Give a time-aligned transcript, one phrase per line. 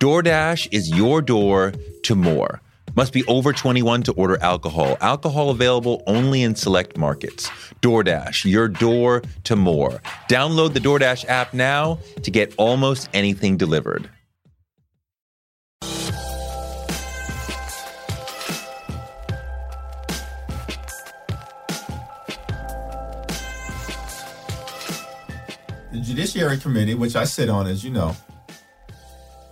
[0.00, 1.72] DoorDash is your door
[2.04, 2.60] to more.
[2.94, 4.96] Must be over 21 to order alcohol.
[5.00, 7.48] Alcohol available only in select markets.
[7.82, 10.00] DoorDash, your door to more.
[10.28, 14.08] Download the DoorDash app now to get almost anything delivered.
[25.90, 28.14] The Judiciary Committee, which I sit on, as you know,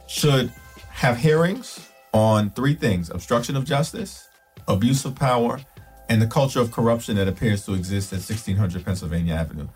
[0.06, 0.52] should
[0.90, 4.28] have hearings on three things obstruction of justice,
[4.66, 5.60] abuse of power,
[6.08, 9.68] and the culture of corruption that appears to exist at 1600 Pennsylvania Avenue.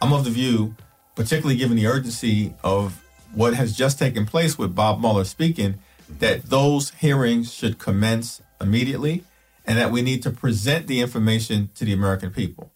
[0.00, 0.76] I'm of the view,
[1.14, 5.78] particularly given the urgency of what has just taken place with Bob Mueller speaking,
[6.08, 9.24] that those hearings should commence immediately
[9.66, 12.70] and that we need to present the information to the American people.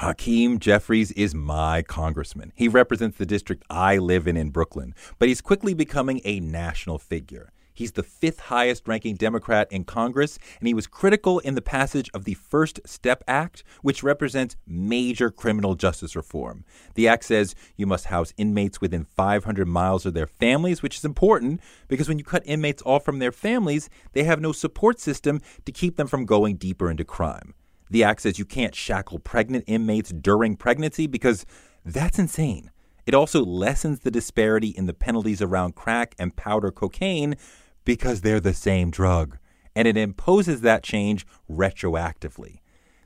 [0.00, 2.52] Hakeem Jeffries is my congressman.
[2.54, 6.98] He represents the district I live in in Brooklyn, but he's quickly becoming a national
[6.98, 7.50] figure.
[7.72, 12.10] He's the fifth highest ranking Democrat in Congress, and he was critical in the passage
[12.12, 16.66] of the First Step Act, which represents major criminal justice reform.
[16.94, 21.06] The act says you must house inmates within 500 miles of their families, which is
[21.06, 25.40] important because when you cut inmates off from their families, they have no support system
[25.64, 27.54] to keep them from going deeper into crime.
[27.90, 31.46] The act says you can't shackle pregnant inmates during pregnancy because
[31.84, 32.70] that's insane.
[33.06, 37.36] It also lessens the disparity in the penalties around crack and powder cocaine
[37.84, 39.38] because they're the same drug.
[39.76, 42.58] And it imposes that change retroactively.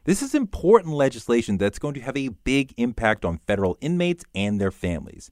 [0.04, 4.58] This is important legislation that's going to have a big impact on federal inmates and
[4.58, 5.30] their families.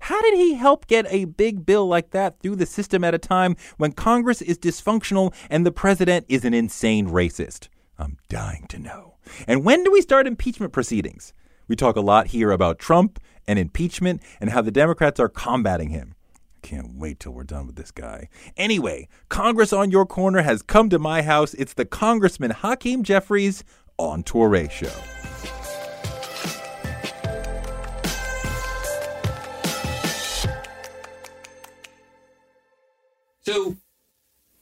[0.00, 3.18] How did he help get a big bill like that through the system at a
[3.18, 7.68] time when Congress is dysfunctional and the president is an insane racist?
[7.98, 9.14] I'm dying to know.
[9.46, 11.32] And when do we start impeachment proceedings?
[11.68, 13.18] We talk a lot here about Trump
[13.48, 16.14] and impeachment and how the Democrats are combating him.
[16.56, 18.28] I can't wait till we're done with this guy.
[18.56, 21.54] Anyway, Congress on Your Corner has come to my house.
[21.54, 23.64] It's the Congressman Hakeem Jeffries
[23.98, 24.90] on Toure Show.
[33.42, 33.76] So,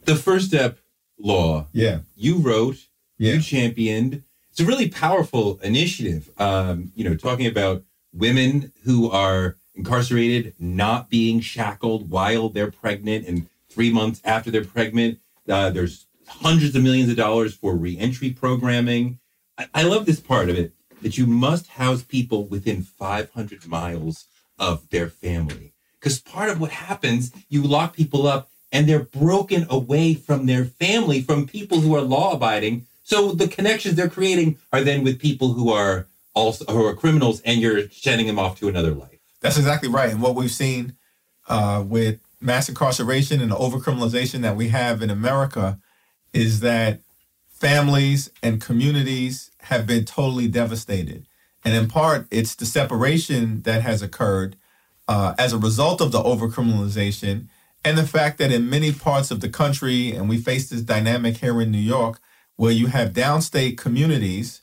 [0.05, 0.78] the First Step
[1.19, 2.01] law, Yeah.
[2.16, 2.77] you wrote,
[3.25, 3.35] Yeah.
[3.35, 4.23] you championed.
[4.51, 6.31] It's a really powerful initiative.
[6.39, 13.27] Um, you know, talking about women who are incarcerated not being shackled while they're pregnant
[13.27, 15.19] and three months after they're pregnant.
[15.49, 19.19] Uh, there's hundreds of millions of dollars for reentry programming.
[19.59, 24.27] I, I love this part of it that you must house people within 500 miles
[24.59, 25.75] of their family.
[25.99, 30.65] Because part of what happens, you lock people up and they're broken away from their
[30.65, 32.87] family, from people who are law abiding.
[33.04, 37.41] So the connections they're creating are then with people who are also who are criminals,
[37.42, 39.20] and you're sending them off to another life.
[39.41, 40.10] That's exactly right.
[40.10, 40.97] And what we've seen
[41.48, 45.78] uh, with mass incarceration and the overcriminalization that we have in America
[46.32, 47.00] is that
[47.48, 51.26] families and communities have been totally devastated.
[51.65, 54.56] And in part, it's the separation that has occurred
[55.09, 57.48] uh, as a result of the overcriminalization
[57.84, 61.38] and the fact that in many parts of the country, and we face this dynamic
[61.38, 62.19] here in New York,
[62.56, 64.60] where you have downstate communities,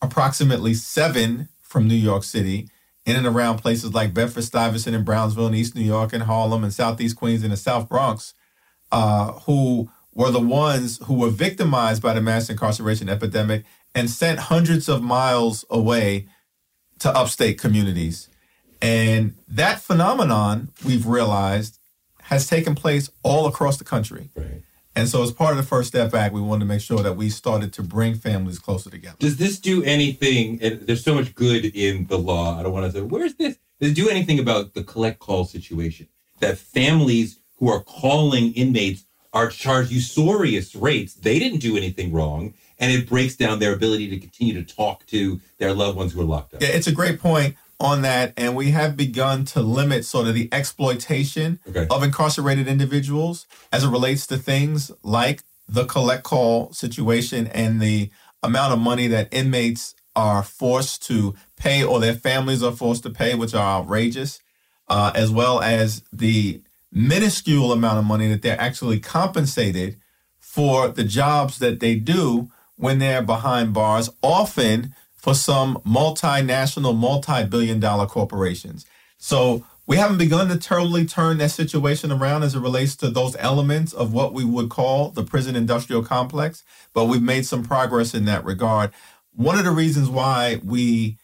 [0.00, 2.68] approximately seven from New York City,
[3.06, 6.64] in and around places like Bedford Stuyvesant and Brownsville and East New York and Harlem
[6.64, 8.32] and Southeast Queens and the South Bronx,
[8.92, 14.38] uh, who were the ones who were victimized by the mass incarceration epidemic and sent
[14.38, 16.28] hundreds of miles away
[17.00, 18.28] to upstate communities.
[18.80, 21.78] And that phenomenon, we've realized,
[22.22, 24.30] has taken place all across the country.
[24.34, 24.62] Right.
[24.96, 27.14] And so, as part of the First Step Act, we wanted to make sure that
[27.14, 29.16] we started to bring families closer together.
[29.18, 30.60] Does this do anything?
[30.62, 32.58] And there's so much good in the law.
[32.58, 33.58] I don't want to say, where's this?
[33.80, 36.08] Does it do anything about the collect call situation?
[36.38, 41.14] That families who are calling inmates are charged usurious rates.
[41.14, 42.54] They didn't do anything wrong.
[42.78, 46.20] And it breaks down their ability to continue to talk to their loved ones who
[46.20, 46.62] are locked up.
[46.62, 48.32] Yeah, it's a great point on that.
[48.36, 51.86] And we have begun to limit sort of the exploitation Okay.
[51.90, 58.10] of incarcerated individuals as it relates to things like the collect call situation and the
[58.42, 63.10] amount of money that inmates are forced to pay or their families are forced to
[63.10, 64.40] pay, which are outrageous,
[64.88, 66.60] uh, as well as the
[66.92, 69.98] minuscule amount of money that they're actually compensated
[70.38, 77.44] for the jobs that they do when they're behind bars, often for some multinational, multi
[77.44, 78.84] billion dollar corporations.
[79.16, 83.34] So we haven't begun to totally turn that situation around as it relates to those
[83.38, 86.62] elements of what we would call the prison industrial complex,
[86.92, 88.92] but we've made some progress in that regard.
[89.32, 91.16] One of the reasons why we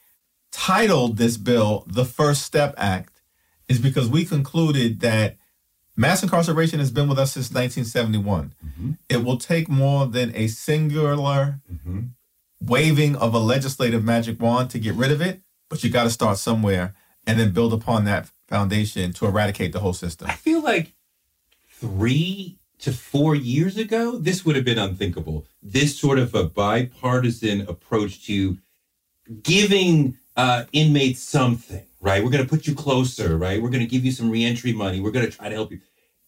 [0.50, 3.20] titled this bill the First Step Act
[3.68, 5.36] is because we concluded that
[5.94, 8.54] mass incarceration has been with us since 1971.
[8.64, 8.92] Mm-hmm.
[9.10, 12.00] It will take more than a singular mm-hmm.
[12.60, 16.10] Waving of a legislative magic wand to get rid of it, but you got to
[16.10, 16.94] start somewhere
[17.26, 20.28] and then build upon that foundation to eradicate the whole system.
[20.28, 20.94] I feel like
[21.68, 25.46] three to four years ago, this would have been unthinkable.
[25.62, 28.58] This sort of a bipartisan approach to
[29.42, 32.22] giving uh, inmates something, right?
[32.24, 33.62] We're going to put you closer, right?
[33.62, 35.00] We're going to give you some reentry money.
[35.00, 35.80] We're going to try to help you.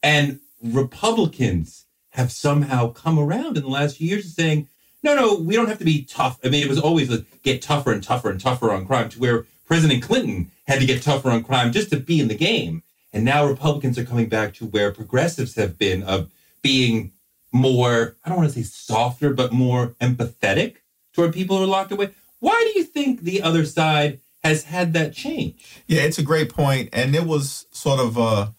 [0.02, 4.69] And Republicans have somehow come around in the last few years saying,
[5.02, 6.38] no, no, we don't have to be tough.
[6.44, 9.20] I mean, it was always like, get tougher and tougher and tougher on crime to
[9.20, 12.82] where President Clinton had to get tougher on crime just to be in the game.
[13.12, 16.31] And now Republicans are coming back to where progressives have been of
[16.62, 17.12] being
[17.52, 20.76] more, I don't want to say softer, but more empathetic
[21.12, 22.10] toward people who are locked away.
[22.40, 25.82] Why do you think the other side has had that change?
[25.87, 26.88] Yeah, it's a great point.
[26.93, 28.55] And it was sort of a,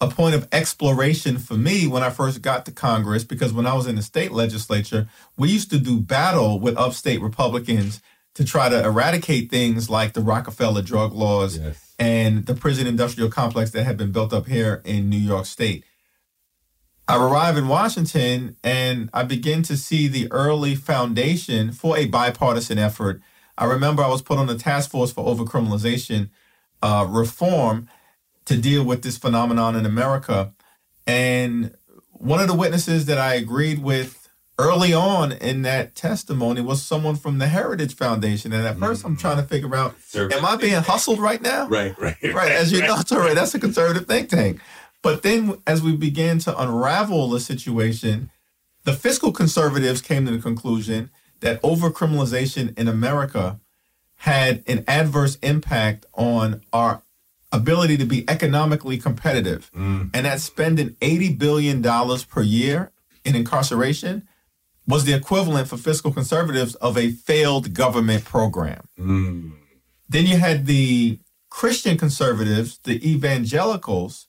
[0.00, 3.74] a point of exploration for me when I first got to Congress, because when I
[3.74, 8.02] was in the state legislature, we used to do battle with upstate Republicans
[8.34, 11.94] to try to eradicate things like the Rockefeller drug laws yes.
[11.98, 15.84] and the prison industrial complex that had been built up here in New York State.
[17.08, 22.78] I arrive in Washington and I begin to see the early foundation for a bipartisan
[22.78, 23.22] effort.
[23.56, 26.28] I remember I was put on the task force for overcriminalization
[26.82, 27.88] uh, reform
[28.46, 30.52] to deal with this phenomenon in America.
[31.06, 31.76] And
[32.12, 34.28] one of the witnesses that I agreed with
[34.58, 38.52] early on in that testimony was someone from the Heritage Foundation.
[38.52, 39.06] And at 1st mm-hmm.
[39.08, 41.68] I'm trying to figure out, am I being hustled right now?
[41.68, 42.16] Right, right.
[42.22, 42.34] Right.
[42.34, 42.88] right as you right.
[42.88, 44.60] know, Touré, that's a conservative think tank.
[45.02, 48.30] But then as we began to unravel the situation,
[48.84, 51.10] the fiscal conservatives came to the conclusion
[51.40, 53.60] that overcriminalization in America
[54.20, 57.02] had an adverse impact on our
[57.52, 59.70] ability to be economically competitive.
[59.74, 60.10] Mm.
[60.12, 62.90] And that spending $80 billion per year
[63.24, 64.26] in incarceration
[64.86, 68.88] was the equivalent for fiscal conservatives of a failed government program.
[68.98, 69.52] Mm.
[70.08, 71.18] Then you had the
[71.50, 74.28] Christian conservatives, the evangelicals,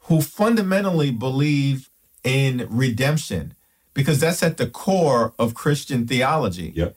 [0.00, 1.88] who fundamentally believe
[2.22, 3.54] in redemption
[3.94, 6.72] because that's at the core of Christian theology.
[6.74, 6.96] Yep.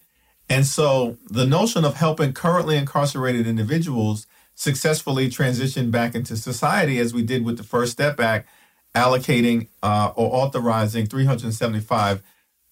[0.49, 4.25] And so the notion of helping currently incarcerated individuals
[4.57, 8.49] successfully transition back into society, as we did with the First Step Act,
[8.95, 12.23] allocating uh, or authorizing 375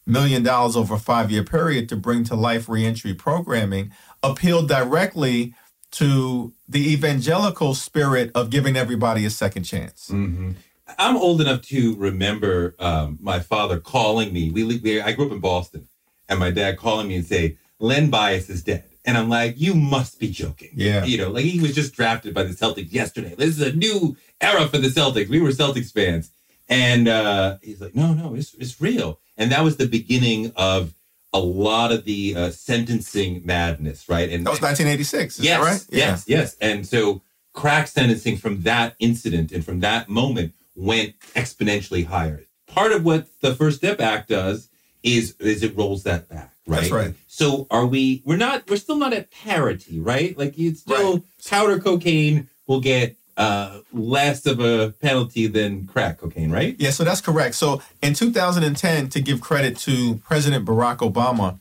[0.08, 3.92] million dollars over a five year period to bring to life reentry programming
[4.22, 5.54] appealed directly
[5.92, 10.10] to the evangelical spirit of giving everybody a second chance.
[10.12, 10.52] Mm-hmm.
[10.98, 14.52] I'm old enough to remember um, my father calling me.
[14.52, 15.88] We, we, I grew up in Boston,
[16.30, 19.74] and my dad calling me and say, "Len Bias is dead." And I'm like, you
[19.76, 20.72] must be joking.
[20.74, 21.06] Yeah.
[21.06, 23.36] You know, like he was just drafted by the Celtics yesterday.
[23.36, 25.30] This is a new era for the Celtics.
[25.30, 26.32] We were Celtics fans.
[26.68, 29.20] And uh, he's like, no, no, it's, it's real.
[29.38, 30.96] And that was the beginning of
[31.32, 34.30] a lot of the uh, sentencing madness, right?
[34.30, 35.40] And that was 1986.
[35.40, 35.86] yes, right?
[35.92, 36.06] Yeah.
[36.06, 36.58] Yes, yes.
[36.62, 37.22] And so
[37.54, 42.44] crack sentencing from that incident and from that moment went exponentially higher.
[42.68, 44.70] Part of what the First Step Act does
[45.04, 46.82] is is it rolls that back, right?
[46.82, 47.14] That's right.
[47.28, 48.22] So are we?
[48.26, 48.70] We're not.
[48.70, 50.38] We're still not at parity, right?
[50.38, 51.24] Like it's still right.
[51.48, 56.76] powder cocaine will get uh, less of a penalty than crack cocaine, right?
[56.80, 57.56] Yeah, so that's correct.
[57.56, 61.60] So in 2010, to give credit to President Barack Obama,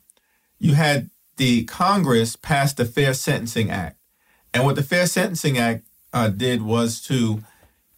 [0.59, 3.99] you had the Congress pass the Fair Sentencing Act.
[4.53, 7.43] And what the Fair Sentencing Act uh, did was to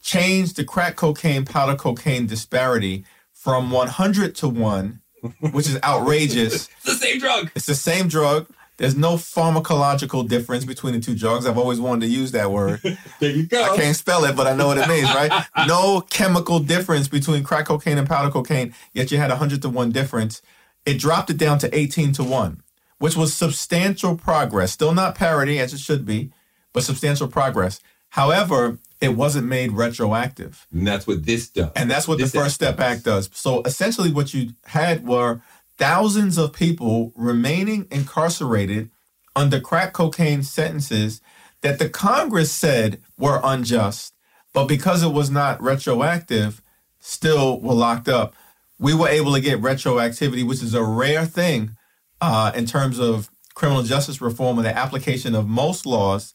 [0.02, 5.00] change the crack cocaine, powder cocaine disparity from 100 to 1,
[5.40, 6.68] which is outrageous.
[6.76, 7.50] it's the same drug.
[7.54, 8.48] It's the same drug.
[8.78, 11.46] There's no pharmacological difference between the two drugs.
[11.46, 12.80] I've always wanted to use that word.
[13.20, 13.62] there you go.
[13.62, 15.46] I can't spell it, but I know what it means, right?
[15.66, 19.70] no chemical difference between crack cocaine and powder cocaine, yet you had a 100 to
[19.70, 20.42] 1 difference.
[20.84, 22.62] It dropped it down to 18 to 1,
[22.98, 24.72] which was substantial progress.
[24.72, 26.30] Still not parity as it should be,
[26.74, 27.80] but substantial progress.
[28.10, 30.66] However, it wasn't made retroactive.
[30.72, 31.70] And that's what this does.
[31.76, 33.28] And that's what this the First Step Act does.
[33.32, 35.40] So essentially, what you had were
[35.76, 38.90] thousands of people remaining incarcerated
[39.34, 41.20] under crack cocaine sentences
[41.60, 44.14] that the Congress said were unjust,
[44.52, 46.62] but because it was not retroactive,
[47.00, 48.34] still were locked up.
[48.78, 51.76] We were able to get retroactivity, which is a rare thing
[52.20, 56.34] uh, in terms of criminal justice reform and the application of most laws.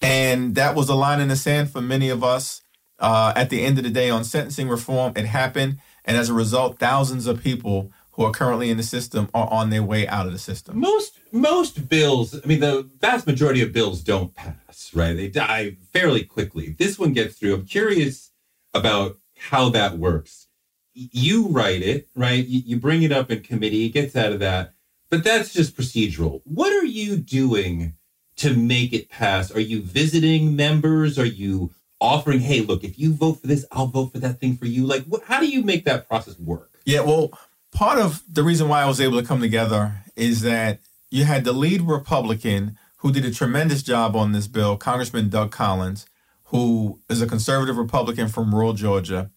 [0.00, 2.62] And that was a line in the sand for many of us.
[2.98, 5.78] Uh, at the end of the day, on sentencing reform, it happened.
[6.04, 9.70] And as a result, thousands of people who are currently in the system are on
[9.70, 10.78] their way out of the system.
[10.78, 15.14] Most most bills, I mean, the vast majority of bills don't pass, right?
[15.14, 16.74] They die fairly quickly.
[16.76, 17.54] This one gets through.
[17.54, 18.32] I'm curious
[18.74, 20.48] about how that works.
[20.94, 22.44] You write it, right?
[22.44, 24.74] You bring it up in committee, it gets out of that,
[25.10, 26.40] but that's just procedural.
[26.44, 27.94] What are you doing
[28.38, 29.50] to make it pass?
[29.50, 31.18] Are you visiting members?
[31.18, 34.56] Are you offering, hey, look, if you vote for this, I'll vote for that thing
[34.56, 34.86] for you?
[34.86, 36.70] Like, what, how do you make that process work?
[36.84, 37.30] Yeah, well,
[37.72, 40.80] part of the reason why I was able to come together is that
[41.10, 45.50] you had the lead Republican who did a tremendous job on this bill, Congressman Doug
[45.50, 46.06] Collins,
[46.44, 49.30] who is a conservative Republican from rural Georgia.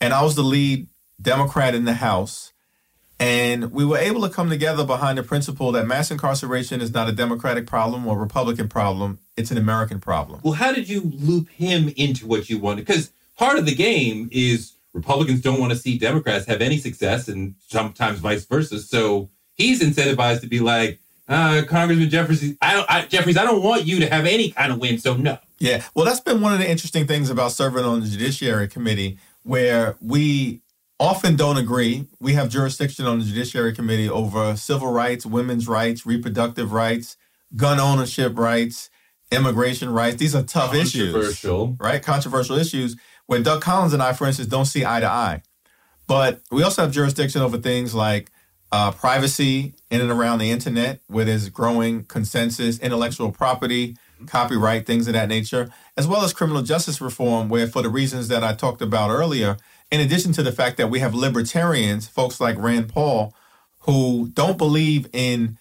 [0.00, 0.88] And I was the lead
[1.20, 2.51] Democrat in the House.
[3.22, 7.08] And we were able to come together behind the principle that mass incarceration is not
[7.08, 10.40] a Democratic problem or Republican problem, it's an American problem.
[10.42, 12.84] Well, how did you loop him into what you wanted?
[12.84, 17.28] Because part of the game is Republicans don't want to see Democrats have any success,
[17.28, 18.80] and sometimes vice versa.
[18.80, 20.98] So he's incentivized to be like,
[21.28, 24.72] uh, Congressman Jeffries, I don't, I, Jeffries, I don't want you to have any kind
[24.72, 25.38] of win, so no.
[25.60, 29.18] Yeah, well, that's been one of the interesting things about serving on the Judiciary Committee,
[29.44, 30.61] where we
[31.02, 32.06] often don't agree.
[32.20, 37.16] We have jurisdiction on the Judiciary Committee over civil rights, women's rights, reproductive rights,
[37.56, 38.88] gun ownership rights,
[39.32, 40.16] immigration rights.
[40.16, 41.14] These are tough issues,
[41.80, 42.00] right?
[42.00, 45.42] Controversial issues where Doug Collins and I, for instance, don't see eye to eye.
[46.06, 48.30] But we also have jurisdiction over things like
[48.70, 55.08] uh, privacy in and around the internet, where there's growing consensus, intellectual property, copyright, things
[55.08, 58.54] of that nature, as well as criminal justice reform, where for the reasons that I
[58.54, 59.56] talked about earlier,
[59.92, 63.34] in addition to the fact that we have libertarians, folks like Rand Paul,
[63.80, 65.58] who don't believe in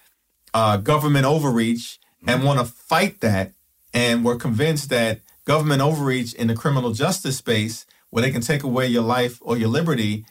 [0.53, 3.51] uh, government overreach and want to fight that,
[3.93, 8.63] and we're convinced that government overreach in the criminal justice space, where they can take
[8.63, 10.25] away your life or your liberty,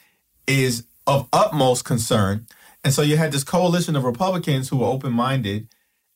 [0.47, 2.47] is of utmost concern.
[2.83, 5.69] And so you had this coalition of Republicans who were open minded,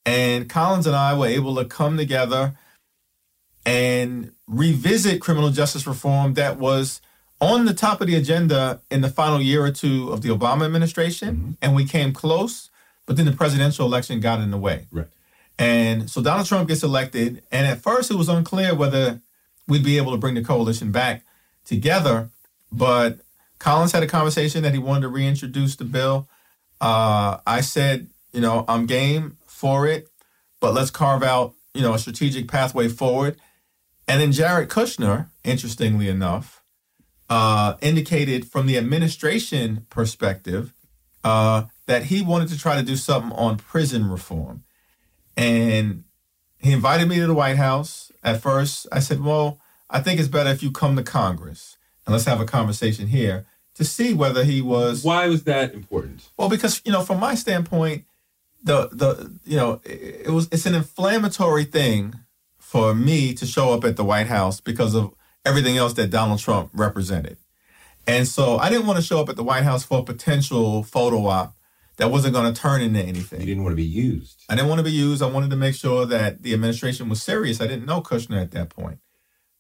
[0.07, 2.55] and Collins and I were able to come together
[3.67, 7.03] and revisit criminal justice reform that was
[7.41, 10.65] on the top of the agenda in the final year or two of the Obama
[10.65, 11.51] administration, mm-hmm.
[11.61, 12.71] and we came close,
[13.07, 14.87] but then the presidential election got in the way.
[14.91, 15.09] Right.
[15.59, 19.21] And so Donald Trump gets elected, and at first it was unclear whether
[19.69, 21.23] we'd be able to bring the coalition back
[21.65, 22.31] together.
[22.73, 23.21] But
[23.59, 26.29] Collins had a conversation that he wanted to reintroduce the bill.
[26.81, 30.09] Uh, I said, you know, I'm game for it,
[30.61, 33.37] but let's carve out, you know, a strategic pathway forward.
[34.09, 36.54] And then Jared Kushner, interestingly enough,
[37.35, 40.73] uh, indicated from the administration perspective
[41.25, 44.63] uh, that he wanted to try to do something on prison reform.
[45.37, 46.05] And
[46.59, 48.13] he invited me to the White House.
[48.23, 49.59] At first, I said, Well,
[49.91, 51.77] I think it's better if you come to Congress
[52.07, 55.03] and let's have a conversation here to see whether he was.
[55.03, 56.29] Why was that important?
[56.37, 58.05] Well, because, you know, from my standpoint,
[58.63, 62.15] the, the you know, it, it was it's an inflammatory thing
[62.59, 65.13] for me to show up at the White House because of
[65.45, 67.37] everything else that Donald Trump represented.
[68.07, 70.83] And so I didn't want to show up at the White House for a potential
[70.83, 71.57] photo op
[71.97, 73.41] that wasn't going to turn into anything.
[73.41, 74.43] You didn't want to be used.
[74.49, 75.23] I didn't want to be used.
[75.23, 77.61] I wanted to make sure that the administration was serious.
[77.61, 78.99] I didn't know Kushner at that point.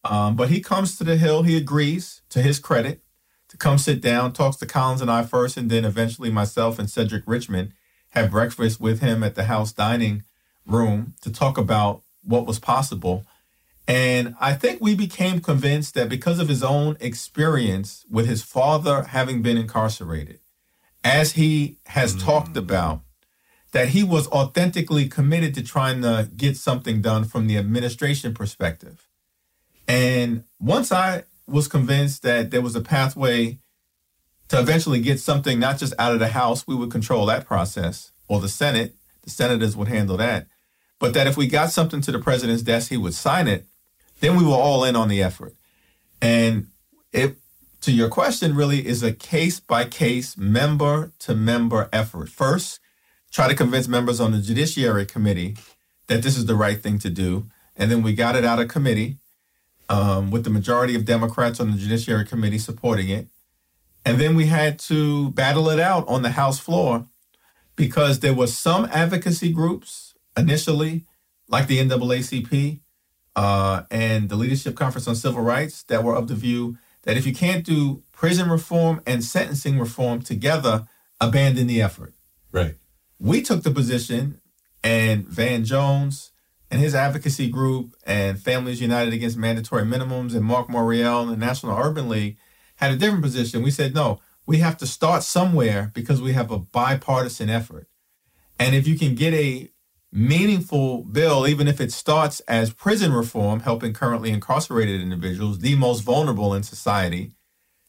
[0.02, 1.44] Um, but he comes to the Hill.
[1.44, 3.02] He agrees, to his credit,
[3.48, 6.90] to come sit down, talks to Collins and I first, and then eventually myself and
[6.90, 7.72] Cedric Richmond
[8.10, 10.24] have breakfast with him at the House dining
[10.66, 13.26] room to talk about what was possible.
[13.86, 19.02] And I think we became convinced that because of his own experience with his father
[19.02, 20.40] having been incarcerated,
[21.02, 22.24] as he has mm.
[22.24, 23.02] talked about,
[23.72, 29.08] that he was authentically committed to trying to get something done from the administration perspective.
[29.86, 33.58] And once I was convinced that there was a pathway
[34.48, 38.12] to eventually get something not just out of the House, we would control that process,
[38.28, 40.46] or the Senate, the senators would handle that,
[40.98, 43.66] but that if we got something to the president's desk, he would sign it,
[44.24, 45.54] then we were all in on the effort.
[46.22, 46.68] And
[47.12, 47.36] it
[47.82, 52.30] to your question really is a case by case, member to member effort.
[52.30, 52.80] First,
[53.30, 55.58] try to convince members on the Judiciary Committee
[56.06, 57.46] that this is the right thing to do.
[57.76, 59.18] And then we got it out of committee
[59.90, 63.28] um, with the majority of Democrats on the Judiciary Committee supporting it.
[64.06, 67.06] And then we had to battle it out on the House floor
[67.76, 71.04] because there were some advocacy groups initially,
[71.48, 72.80] like the NAACP
[73.36, 77.26] uh, and the Leadership Conference on Civil Rights, that were of the view that if
[77.26, 80.86] you can't do prison reform and sentencing reform together,
[81.20, 82.14] abandon the effort.
[82.52, 82.76] Right.
[83.18, 84.40] We took the position,
[84.82, 86.30] and Van Jones
[86.70, 91.36] and his advocacy group and Families United Against Mandatory Minimums and Mark Morial and the
[91.36, 92.36] National Urban League
[92.76, 93.62] had a different position.
[93.62, 97.88] We said, no, we have to start somewhere because we have a bipartisan effort.
[98.58, 99.70] And if you can get a
[100.14, 106.00] meaningful bill, even if it starts as prison reform, helping currently incarcerated individuals, the most
[106.00, 107.32] vulnerable in society,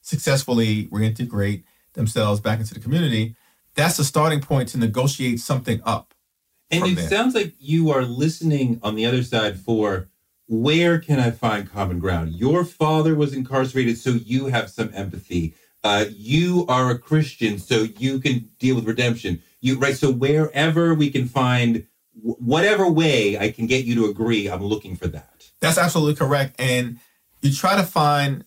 [0.02, 1.64] successfully reintegrate
[1.94, 3.36] themselves back into the community,
[3.76, 6.16] that's the starting point to negotiate something up.
[6.72, 7.10] And it there.
[7.10, 10.10] sounds like you are listening on the other side for
[10.48, 12.34] where can I find common ground?
[12.34, 15.54] Your father was incarcerated, so you have some empathy.
[15.84, 19.44] Uh, you are a Christian, so you can deal with redemption.
[19.62, 19.96] You right.
[19.96, 21.86] So wherever we can find
[22.22, 25.50] whatever way I can get you to agree, I'm looking for that.
[25.60, 26.56] That's absolutely correct.
[26.60, 27.00] And
[27.42, 28.46] you try to find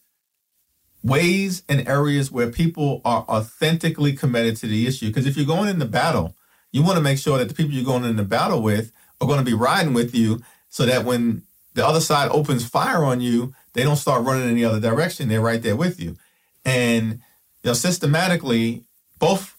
[1.03, 5.09] ways and areas where people are authentically committed to the issue.
[5.09, 6.35] Because if you're going into battle,
[6.73, 9.39] you want to make sure that the people you're going into battle with are going
[9.39, 11.43] to be riding with you so that when
[11.75, 15.29] the other side opens fire on you, they don't start running in the other direction.
[15.29, 16.17] They're right there with you.
[16.65, 17.21] And
[17.63, 18.85] you know, systematically,
[19.19, 19.57] both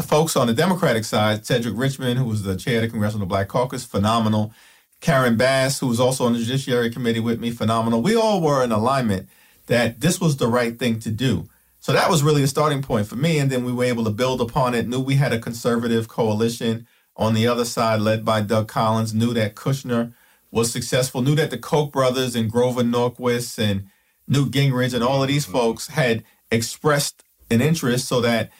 [0.00, 3.26] the folks on the Democratic side, Cedric Richmond, who was the chair of the Congressional
[3.26, 4.54] Black Caucus, phenomenal.
[5.00, 8.00] Karen Bass, who was also on the Judiciary Committee with me, phenomenal.
[8.02, 9.28] We all were in alignment
[9.66, 11.48] that this was the right thing to do.
[11.80, 13.38] So that was really a starting point for me.
[13.38, 14.88] And then we were able to build upon it.
[14.88, 19.14] Knew we had a conservative coalition on the other side, led by Doug Collins.
[19.14, 20.14] Knew that Kushner
[20.50, 21.22] was successful.
[21.22, 23.84] Knew that the Koch brothers and Grover Norquist and
[24.26, 28.50] Newt Gingrich and all of these folks had expressed an interest so that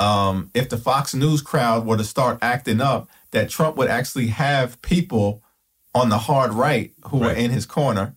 [0.00, 4.28] um, if the Fox News crowd were to start acting up, that Trump would actually
[4.28, 5.42] have people
[5.94, 7.26] on the hard right who right.
[7.26, 8.16] were in his corner.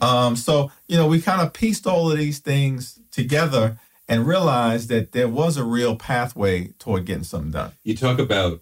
[0.00, 4.88] Um, so, you know, we kind of pieced all of these things together and realized
[4.88, 7.72] that there was a real pathway toward getting something done.
[7.84, 8.60] You talk about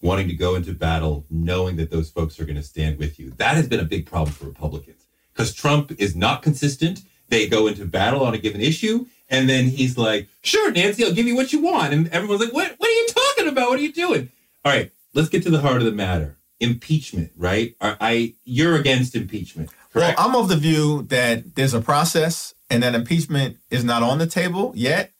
[0.00, 3.32] wanting to go into battle knowing that those folks are going to stand with you.
[3.38, 7.02] That has been a big problem for Republicans because Trump is not consistent.
[7.28, 11.12] They go into battle on a given issue and then he's like, sure, Nancy, I'll
[11.12, 11.92] give you what you want.
[11.92, 13.68] And everyone's like, what, what are you talking about?
[13.70, 14.30] What are you doing?
[14.64, 16.36] All right, let's get to the heart of the matter.
[16.60, 17.76] Impeachment, right?
[17.80, 19.70] I you're against impeachment.
[19.92, 20.18] Correct?
[20.18, 24.18] Well, I'm of the view that there's a process and that impeachment is not on
[24.18, 25.12] the table yet,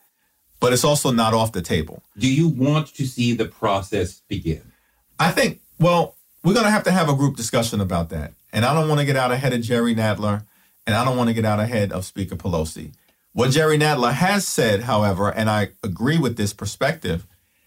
[0.60, 2.02] but it's also not off the table.
[2.18, 4.72] Do you want to see the process begin?
[5.18, 8.32] I think, well, we're going to have to have a group discussion about that.
[8.52, 10.44] And I don't want to get out ahead of Jerry Nadler,
[10.86, 12.92] and I don't want to get out ahead of Speaker Pelosi.
[13.32, 17.26] What Jerry Nadler has said, however, and I agree with this perspective,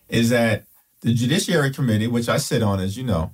[0.09, 0.65] is that
[1.01, 3.33] the Judiciary Committee, which I sit on, as you know,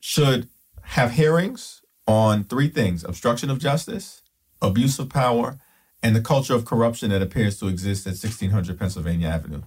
[0.00, 0.48] should
[0.82, 4.22] have hearings on three things obstruction of justice,
[4.60, 5.58] abuse of power,
[6.02, 9.62] and the culture of corruption that appears to exist at 1600 Pennsylvania Avenue.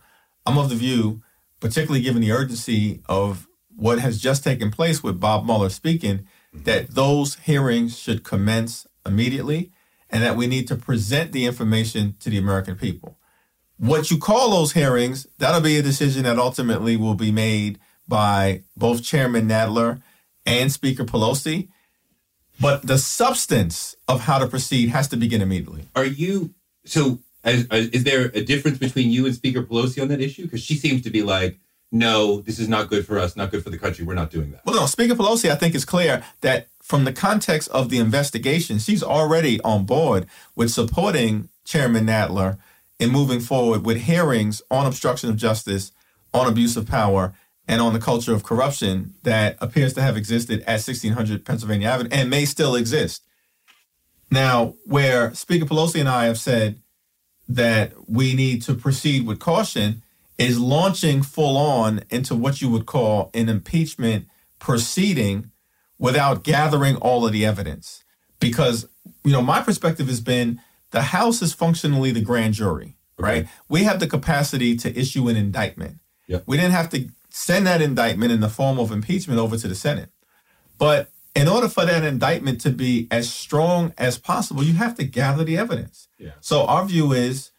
[0.45, 1.21] I'm of the view,
[1.59, 6.91] particularly given the urgency of what has just taken place with Bob Mueller speaking, that
[6.91, 9.71] those hearings should commence immediately
[10.13, 13.17] and that we need to present the information to the American people.
[13.77, 18.61] What you call those hearings, that'll be a decision that ultimately will be made by
[18.77, 20.03] both Chairman Nadler
[20.45, 21.69] and Speaker Pelosi.
[22.61, 25.87] But the substance of how to proceed has to begin immediately.
[25.95, 26.53] Are you
[26.85, 27.19] so?
[27.43, 30.43] As, is there a difference between you and Speaker Pelosi on that issue?
[30.43, 31.59] Because she seems to be like,
[31.93, 34.03] no, this is not good for us, not good for the country.
[34.03, 34.65] We're not doing that.
[34.65, 38.79] Well, no, Speaker Pelosi, I think, is clear that from the context of the investigation,
[38.79, 40.25] she's already on board
[40.55, 42.57] with supporting Chairman Nadler
[42.99, 45.91] in moving forward with hearings on obstruction of justice,
[46.33, 47.35] on abuse of power,
[47.67, 52.09] and on the culture of corruption that appears to have existed at 1600 Pennsylvania Avenue
[52.11, 53.23] and may still exist.
[54.31, 56.81] Now, where Speaker Pelosi and I have said
[57.47, 60.01] that we need to proceed with caution
[60.37, 64.27] is launching full on into what you would call an impeachment
[64.59, 65.51] proceeding
[65.99, 68.03] without gathering all of the evidence.
[68.39, 68.87] Because,
[69.23, 70.59] you know, my perspective has been
[70.91, 73.47] the House is functionally the grand jury, right?
[73.69, 75.99] We have the capacity to issue an indictment.
[76.27, 76.43] Yep.
[76.45, 79.75] We didn't have to send that indictment in the form of impeachment over to the
[79.75, 80.09] Senate.
[80.77, 85.03] But in order for that indictment to be as strong as possible, you have to
[85.03, 86.07] gather the evidence.
[86.19, 86.31] Yeah.
[86.41, 87.51] So our view is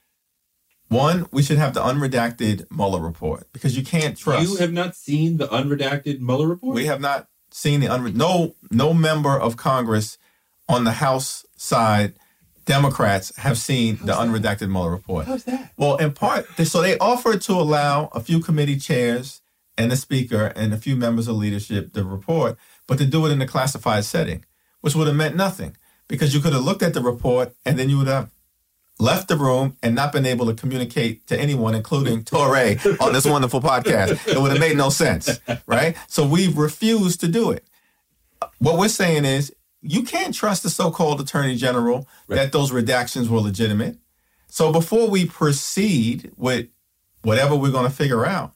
[0.88, 4.48] one, we should have the unredacted Mueller report because you can't trust.
[4.48, 6.74] You have not seen the unredacted Mueller report?
[6.74, 10.18] We have not seen the unre- no no member of Congress
[10.68, 12.14] on the House side,
[12.64, 14.58] Democrats have seen How's the that?
[14.58, 15.26] unredacted Mueller report.
[15.26, 15.72] How's that?
[15.76, 19.42] Well, in part, so they offered to allow a few committee chairs
[19.76, 23.32] and the speaker and a few members of leadership the report, but to do it
[23.32, 24.44] in a classified setting,
[24.80, 25.76] which would have meant nothing
[26.08, 28.30] because you could have looked at the report and then you would have
[28.98, 33.24] left the room and not been able to communicate to anyone, including Touré, on this
[33.24, 34.26] wonderful podcast.
[34.28, 35.96] It would have made no sense, right?
[36.08, 37.64] So we've refused to do it.
[38.58, 42.36] What we're saying is you can't trust the so-called attorney general right.
[42.36, 43.98] that those redactions were legitimate.
[44.48, 46.68] So before we proceed with
[47.22, 48.52] whatever we're going to figure out,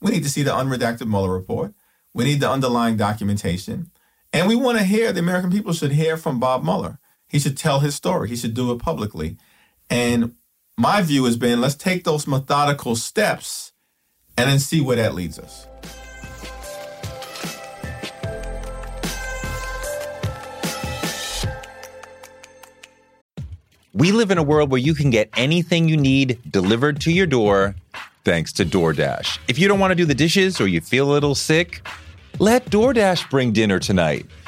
[0.00, 1.74] we need to see the unredacted Mueller report.
[2.14, 3.90] We need the underlying documentation.
[4.32, 6.98] And we want to hear, the American people should hear from Bob Mueller.
[7.28, 8.28] He should tell his story.
[8.28, 9.36] He should do it publicly.
[9.92, 10.36] And
[10.78, 13.72] my view has been let's take those methodical steps
[14.38, 15.66] and then see where that leads us.
[23.92, 27.26] We live in a world where you can get anything you need delivered to your
[27.26, 27.74] door
[28.24, 29.40] thanks to DoorDash.
[29.46, 31.86] If you don't want to do the dishes or you feel a little sick,
[32.38, 34.24] let DoorDash bring dinner tonight.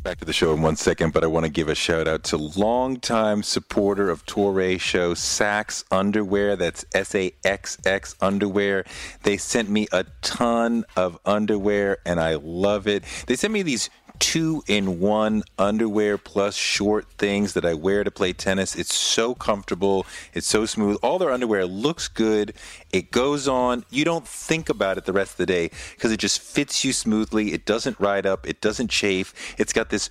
[0.00, 2.08] Get back to the show in one second, but I want to give a shout
[2.08, 6.56] out to longtime supporter of Touré show, Saxx Underwear.
[6.56, 8.86] That's S A X X Underwear.
[9.24, 13.04] They sent me a ton of underwear, and I love it.
[13.26, 18.10] They sent me these two in one underwear plus short things that I wear to
[18.10, 18.76] play tennis.
[18.76, 20.06] It's so comfortable.
[20.32, 20.98] It's so smooth.
[21.02, 22.54] All their underwear looks good.
[22.92, 23.84] It goes on.
[23.90, 26.92] You don't think about it the rest of the day because it just fits you
[26.92, 27.52] smoothly.
[27.52, 28.46] It doesn't ride up.
[28.46, 29.34] It doesn't chafe.
[29.58, 30.10] It's got this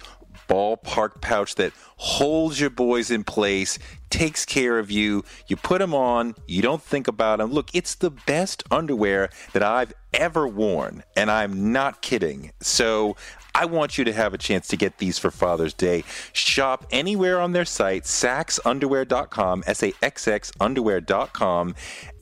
[0.50, 3.78] ballpark pouch that holds your boys in place,
[4.10, 5.24] takes care of you.
[5.48, 7.52] You put them on, you don't think about them.
[7.52, 12.52] Look, it's the best underwear that I've ever worn, and I'm not kidding.
[12.60, 13.16] So
[13.54, 16.04] I want you to have a chance to get these for Father's Day.
[16.34, 21.76] Shop anywhere on their site, saxxunderwear.com, S A X X underwear.com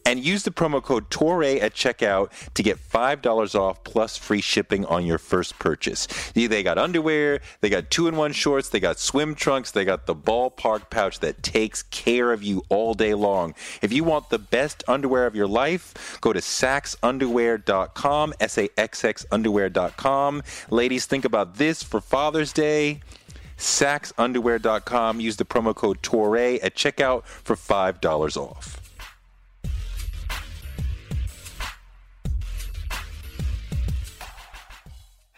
[0.08, 4.86] and use the promo code Toure at checkout to get $5 off plus free shipping
[4.86, 6.08] on your first purchase.
[6.32, 10.06] They got underwear, they got two in one shorts, they got swim trunks, they got
[10.06, 13.54] the ballpark pouch that takes care of you all day long.
[13.82, 19.04] If you want the best underwear of your life, go to saxxunderwear.com, S A X
[19.04, 20.42] X underwear.com.
[20.70, 23.02] Ladies, think about this for Father's Day.
[23.58, 25.20] SaxxUnderwear.com.
[25.20, 28.87] Use the promo code Toure at checkout for $5 off.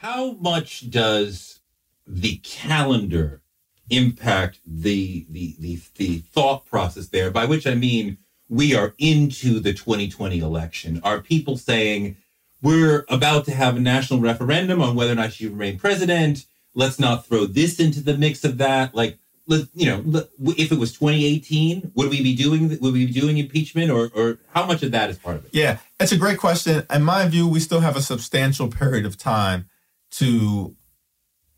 [0.01, 1.59] How much does
[2.07, 3.41] the calendar
[3.89, 7.31] impact the, the the the thought process there?
[7.31, 11.01] By which I mean we are into the 2020 election.
[11.03, 12.15] Are people saying
[12.61, 16.45] we're about to have a national referendum on whether or not she remain president?
[16.73, 18.95] Let's not throw this into the mix of that.
[18.95, 20.23] Like, let, you know,
[20.57, 24.39] if it was 2018, would we be doing would we be doing impeachment, or or
[24.53, 25.51] how much of that is part of it?
[25.53, 26.85] Yeah, it's a great question.
[26.89, 29.68] In my view, we still have a substantial period of time
[30.11, 30.75] to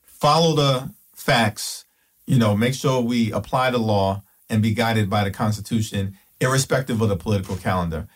[0.03, 1.85] follow the facts.
[2.25, 7.01] You know, make sure we apply the law and be guided by the Constitution, irrespective
[7.01, 8.07] of the political calendar.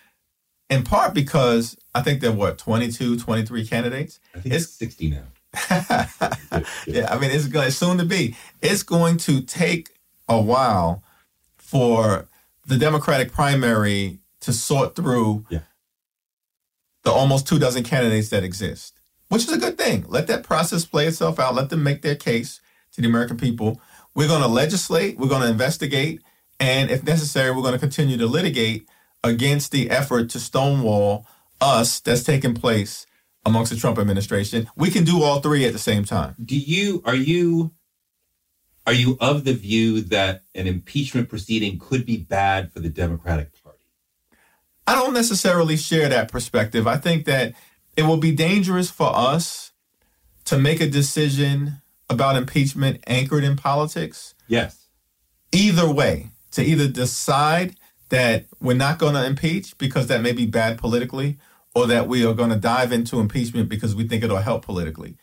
[0.69, 4.19] In part because I think there are what 22, 23 candidates.
[4.33, 5.23] I think it's, it's 60 now.
[6.87, 8.35] yeah, I mean, it's going soon to be.
[8.61, 9.89] It's going to take
[10.27, 11.03] a while
[11.57, 12.27] for
[12.65, 15.59] the Democratic primary to sort through yeah.
[17.03, 18.94] the almost two dozen candidates that exist,
[19.29, 20.05] which is a good thing.
[20.07, 21.55] Let that process play itself out.
[21.55, 22.59] Let them make their case
[22.93, 23.81] to the American people.
[24.13, 25.17] We're going to legislate.
[25.17, 26.21] We're going to investigate,
[26.59, 28.87] and if necessary, we're going to continue to litigate
[29.23, 31.27] against the effort to stonewall
[31.59, 33.05] us that's taking place
[33.45, 34.67] amongst the Trump administration.
[34.75, 36.35] We can do all three at the same time.
[36.43, 37.71] Do you are you
[38.87, 43.51] are you of the view that an impeachment proceeding could be bad for the Democratic
[43.63, 43.79] Party?
[44.87, 46.85] I don't necessarily share that perspective.
[46.85, 47.53] I think that
[47.95, 49.71] it will be dangerous for us
[50.45, 54.35] to make a decision about impeachment anchored in politics.
[54.47, 54.87] Yes.
[55.51, 57.75] Either way, to either decide
[58.09, 61.37] that we're not going to impeach because that may be bad politically,
[61.73, 65.17] or that we are going to dive into impeachment because we think it'll help politically.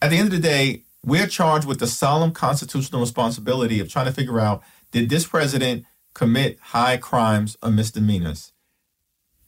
[0.00, 4.06] At the end of the day, we're charged with the solemn constitutional responsibility of trying
[4.06, 4.62] to figure out
[4.92, 5.84] did this president
[6.14, 8.52] commit high crimes or misdemeanors?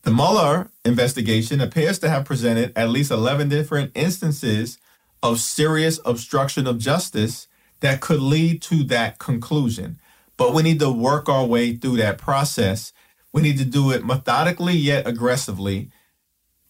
[0.05, 4.79] The Mueller investigation appears to have presented at least 11 different instances
[5.23, 7.49] of serious obstruction of justice
[7.81, 9.99] that could lead to that conclusion.
[10.37, 12.93] But we need to work our way through that process.
[13.33, 15.90] We need to do it methodically yet aggressively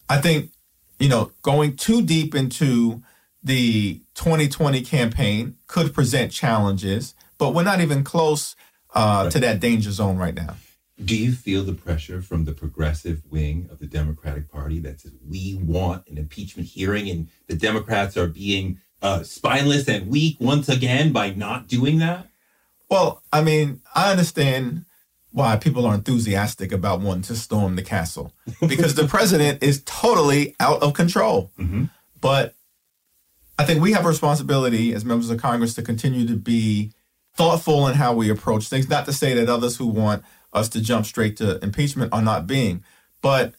[0.09, 0.51] I think,
[0.99, 3.03] you know, going too deep into
[3.43, 8.57] the 2020 campaign could present challenges, but we're not even close
[8.95, 9.33] uh, right.
[9.33, 10.57] to that danger zone right now.
[11.03, 15.13] Do you feel the pressure from the progressive wing of the Democratic Party that says
[15.29, 20.69] we want an impeachment hearing and the Democrats are being uh, spineless and weak once
[20.69, 22.29] again by not doing that?
[22.89, 24.85] Well, I mean, I understand
[25.33, 30.55] why people are enthusiastic about wanting to storm the castle because the president is totally
[30.61, 31.51] out of control.
[31.59, 31.87] Mm-hmm.
[32.21, 32.55] But
[33.59, 36.93] I think we have a responsibility as members of Congress to continue to be
[37.35, 38.89] thoughtful in how we approach things.
[38.89, 40.23] Not to say that others who want
[40.55, 42.85] us to jump straight to impeachment are not being,
[43.21, 43.55] but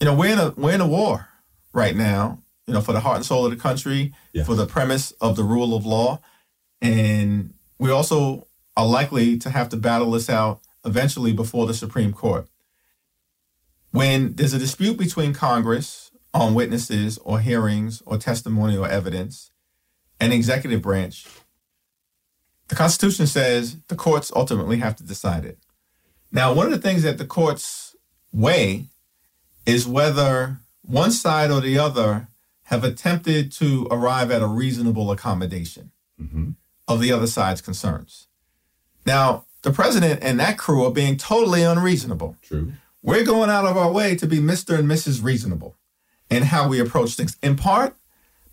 [0.00, 1.28] you know we're in a we're in a war
[1.72, 2.38] right now.
[2.66, 4.14] You know, for the heart and soul of the country,
[4.46, 6.20] for the premise of the rule of law,
[6.80, 12.12] and we also are likely to have to battle this out eventually before the Supreme
[12.12, 12.48] Court.
[13.90, 19.50] When there's a dispute between Congress on witnesses or hearings or testimony or evidence
[20.18, 21.26] and the executive branch,
[22.68, 25.58] the Constitution says the courts ultimately have to decide it.
[26.34, 27.94] Now, one of the things that the courts
[28.32, 28.86] weigh
[29.64, 32.26] is whether one side or the other
[32.64, 36.50] have attempted to arrive at a reasonable accommodation mm-hmm.
[36.88, 38.26] of the other side's concerns.
[39.06, 42.36] Now, the president and that crew are being totally unreasonable.
[42.42, 42.72] True.
[43.00, 44.76] We're going out of our way to be Mr.
[44.76, 45.22] and Mrs.
[45.22, 45.76] Reasonable
[46.30, 47.94] in how we approach things, in part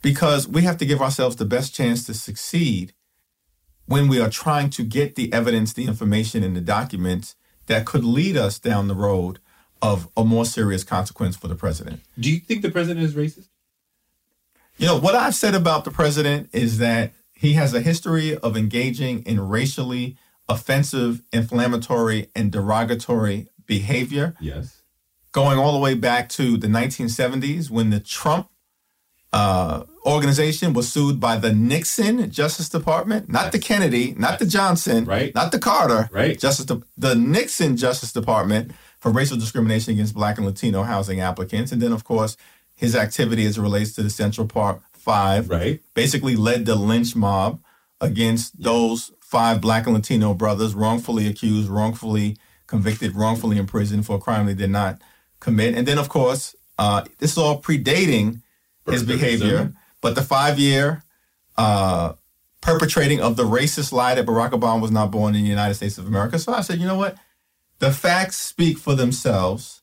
[0.03, 2.93] because we have to give ourselves the best chance to succeed
[3.85, 7.35] when we are trying to get the evidence, the information, and the documents
[7.71, 9.39] that could lead us down the road
[9.81, 12.01] of a more serious consequence for the president.
[12.19, 13.47] Do you think the president is racist?
[14.77, 18.57] You know, what I've said about the president is that he has a history of
[18.57, 20.17] engaging in racially
[20.49, 24.35] offensive, inflammatory, and derogatory behavior.
[24.41, 24.81] Yes.
[25.31, 28.49] Going all the way back to the 1970s when the Trump
[29.33, 33.51] uh, organization was sued by the Nixon Justice Department, not yes.
[33.53, 35.33] the Kennedy, not the Johnson, right.
[35.33, 36.37] not the Carter, right.
[36.37, 41.71] Justice De- the Nixon Justice Department for racial discrimination against Black and Latino housing applicants.
[41.71, 42.35] And then, of course,
[42.75, 45.81] his activity as it relates to the Central Park Five, Right.
[45.93, 47.59] basically led the lynch mob
[47.99, 54.19] against those five Black and Latino brothers wrongfully accused, wrongfully convicted, wrongfully imprisoned for a
[54.19, 55.01] crime they did not
[55.39, 55.73] commit.
[55.75, 58.41] And then, of course, uh, this is all predating
[58.91, 61.03] his behavior, but the five year
[61.57, 62.13] uh,
[62.61, 65.97] perpetrating of the racist lie that Barack Obama was not born in the United States
[65.97, 66.37] of America.
[66.39, 67.17] So I said, you know what?
[67.79, 69.81] The facts speak for themselves.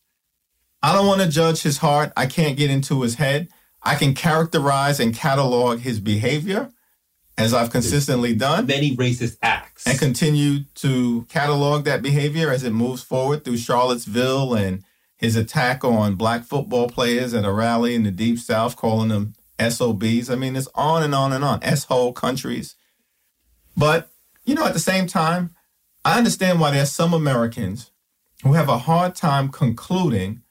[0.83, 2.13] I don't want to judge his heart.
[2.17, 3.49] I can't get into his head.
[3.83, 6.71] I can characterize and catalog his behavior
[7.37, 9.87] as I've consistently done Many racist acts.
[9.87, 14.85] and continue to catalog that behavior as it moves forward through Charlottesville and
[15.19, 19.35] his attack on black football players at a rally in the deep south, calling them
[19.61, 20.31] SOBs.
[20.31, 21.59] I mean, it's on and on and on.
[21.63, 22.77] S-hole countries.
[23.77, 24.09] But,
[24.45, 25.55] you know, at the same time,
[26.05, 27.91] I understand why there's some Americans
[28.45, 30.43] who have a hard time concluding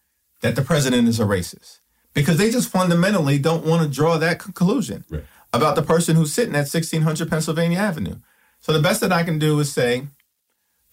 [0.42, 1.80] that the president is a racist
[2.14, 5.24] because they just fundamentally don't want to draw that conclusion Right.
[5.54, 8.18] about the person who's sitting at 1600 Pennsylvania Avenue.
[8.60, 10.08] So the best that I can do is say,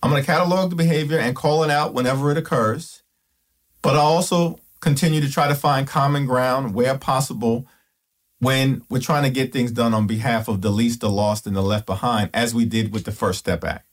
[0.03, 3.03] I'm going to catalog the behavior and call it out whenever it occurs,
[3.85, 7.67] but I also continue to try to find common ground where possible
[8.39, 11.55] when we're trying to get things done on behalf of the least, the lost, and
[11.55, 13.87] the left behind, as we did with the First Step Act.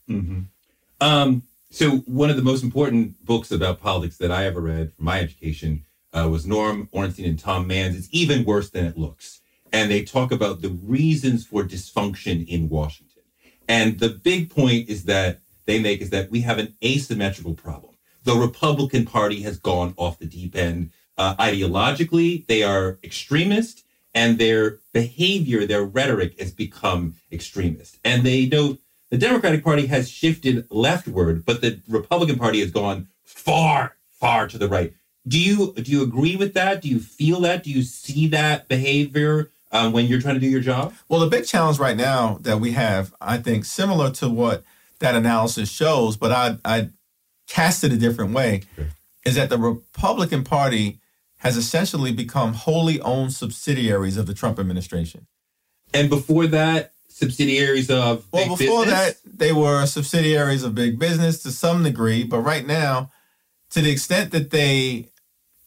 [1.02, 5.04] Um, so one of the most important books about politics that I ever read for
[5.04, 7.98] my education uh, was Norm Ornstein and Tom Mann's.
[7.98, 9.42] It's even worse than it looks,
[9.74, 13.24] and they talk about the reasons for dysfunction in Washington.
[13.68, 17.91] And the big point is that they make is that we have an asymmetrical problem.
[18.24, 20.92] The Republican Party has gone off the deep end.
[21.18, 27.98] Uh, ideologically, they are extremist, and their behavior, their rhetoric has become extremist.
[28.04, 28.80] And they note
[29.10, 34.58] the Democratic Party has shifted leftward, but the Republican Party has gone far, far to
[34.58, 34.94] the right.
[35.28, 36.82] Do you do you agree with that?
[36.82, 37.64] Do you feel that?
[37.64, 40.94] Do you see that behavior um, when you're trying to do your job?
[41.08, 44.64] Well, the big challenge right now that we have, I think, similar to what
[45.00, 46.90] that analysis shows, but I I
[47.52, 48.64] cast it a different way,
[49.26, 51.00] is that the Republican Party
[51.40, 55.28] has essentially become wholly owned subsidiaries of the Trump administration.
[55.94, 59.22] And before that, subsidiaries of Well, before business?
[59.22, 63.12] that, they were subsidiaries of big business to some degree, but right now,
[63.72, 65.08] to the extent that they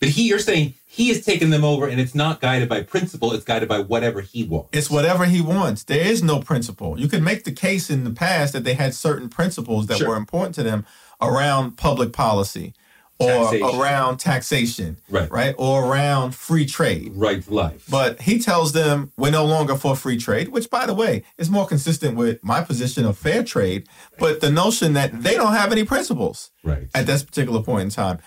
[0.00, 3.32] but he, you're saying he has taken them over, and it's not guided by principle;
[3.32, 4.68] it's guided by whatever he wants.
[4.72, 5.84] It's whatever he wants.
[5.84, 7.00] There is no principle.
[7.00, 10.10] You could make the case in the past that they had certain principles that Sure.
[10.10, 10.84] were important to them
[11.28, 12.74] around public policy
[13.20, 13.80] or Taxation.
[13.80, 15.30] around taxation, Right.
[15.30, 15.54] right?
[15.56, 17.12] Or around free trade.
[17.14, 17.84] right life.
[17.88, 21.48] But he tells them we're no longer for free trade, which, by the way, is
[21.48, 23.86] more consistent with my position of fair trade.
[24.18, 26.88] But the notion that they don't have any principles right.
[26.92, 28.18] at this particular point in time.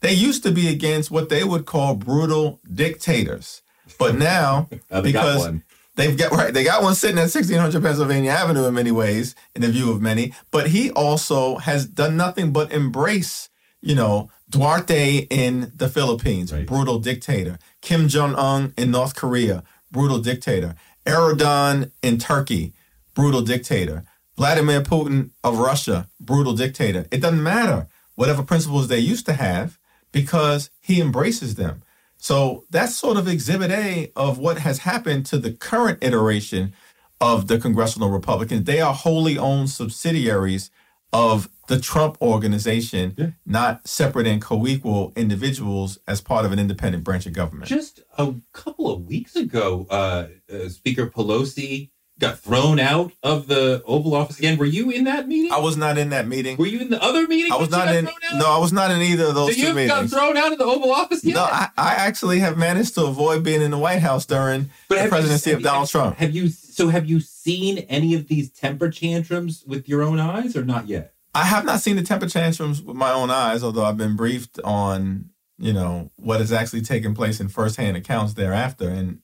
[0.00, 3.62] They used to be against what they would call brutal dictators,
[3.98, 4.68] but now
[5.02, 5.48] because.
[5.94, 9.60] They've got right, they got one sitting at 1600 Pennsylvania Avenue in many ways, in
[9.62, 10.32] the view of many.
[10.50, 13.50] But he also has done nothing but embrace,
[13.82, 16.66] you know, Duterte in the Philippines, Right.
[16.66, 17.58] brutal dictator.
[17.82, 20.74] Kim Jong Un in North Korea, brutal dictator.
[21.06, 22.72] Erdogan in Turkey,
[23.14, 24.04] brutal dictator.
[24.36, 27.06] Vladimir Putin of Russia, brutal dictator.
[27.10, 29.78] It doesn't matter whatever principles they used to have
[30.10, 31.82] because he embraces them.
[32.22, 36.72] So that's sort of exhibit A of what has happened to the current iteration
[37.20, 38.62] of the congressional Republicans.
[38.62, 40.70] They are wholly owned subsidiaries
[41.12, 47.02] of the Trump organization, not separate and co equal individuals as part of an independent
[47.02, 47.68] branch of government.
[47.68, 53.82] Just a couple of weeks ago, uh, uh, Speaker Pelosi got thrown out of the
[53.84, 54.56] Oval Office again.
[54.58, 55.50] Were you in that meeting?
[55.52, 56.56] I was not in that meeting.
[56.56, 57.52] Were you in the other meeting?
[57.52, 58.04] I was not in.
[58.34, 60.12] No, I was not in either of So those two you got meetings.
[60.12, 61.34] thrown out of the Oval Office yet?
[61.34, 64.96] No, I, I actually have managed to avoid being in the White House during the
[64.96, 66.16] have you- presidency of Donald Trump.
[66.18, 66.48] Have you?
[66.48, 70.86] So have you seen any of these temper tantrums with your own eyes, or not
[70.88, 71.14] yet?
[71.34, 74.60] I have not seen the temper tantrums with my own eyes, although I've been briefed
[74.62, 78.88] on, you know, what has actually taken place in firsthand accounts thereafter.
[78.90, 79.20] And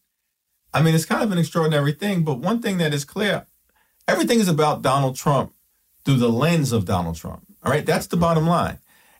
[0.78, 2.22] I mean, it's kind of an extraordinary thing.
[2.22, 3.46] But one thing that is clear
[4.06, 5.52] everything is about Donald Trump
[6.04, 7.42] through the lens of Donald Trump.
[7.64, 7.84] All right.
[7.84, 8.22] That's the mm-hmm.
[8.22, 8.78] bottom line.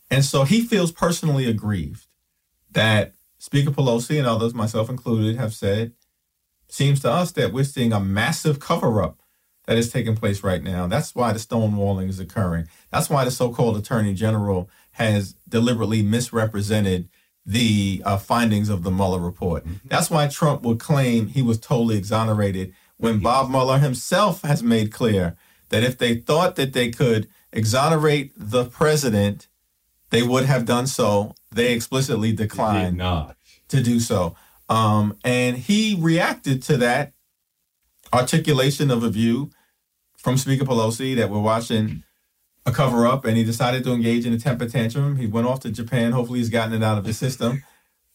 [0.09, 2.07] And so he feels personally aggrieved
[2.71, 5.95] that Speaker Pelosi and others, myself included, have said,
[6.69, 9.21] seems to us that we're seeing a massive cover up
[9.67, 10.87] that is taking place right now.
[10.87, 12.69] That's why the stonewalling is occurring.
[12.93, 17.09] That's why the so-called attorney general has deliberately misrepresented
[17.49, 19.65] the uh, findings of the Mueller report.
[19.87, 24.93] That's why Trump would claim he was totally exonerated when Bob Mueller himself has made
[24.93, 25.35] clear
[25.71, 29.49] that if they thought that they could exonerate the president
[30.11, 31.35] they would have done so.
[31.51, 32.97] They explicitly declined
[33.69, 34.37] to do so.
[34.69, 37.13] Um, and he reacted to that
[38.13, 39.51] articulation of a view
[40.17, 42.03] from Speaker Pelosi that we're watching
[42.69, 45.16] a cover up, and he decided to engage in a temper tantrum.
[45.16, 46.12] He went off to Japan.
[46.12, 47.64] Hopefully, he's gotten it out of his system.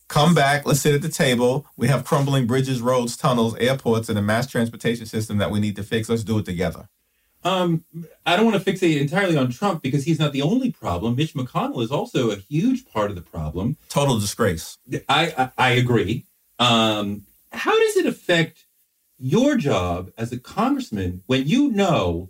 [0.08, 0.66] Come back.
[0.66, 1.66] Let's sit at the table.
[1.76, 5.76] We have crumbling bridges, roads, tunnels, airports, and a mass transportation system that we need
[5.78, 6.08] to fix.
[6.08, 6.88] Let's do it together.
[7.44, 7.84] Um,
[8.26, 11.16] I don't want to fixate entirely on Trump because he's not the only problem.
[11.16, 13.78] Mitch McConnell is also a huge part of the problem.
[13.90, 14.78] Total disgrace.
[15.10, 16.26] I I, I agree.
[16.60, 18.66] Um, how does it affect
[19.18, 22.30] your job as a congressman when you know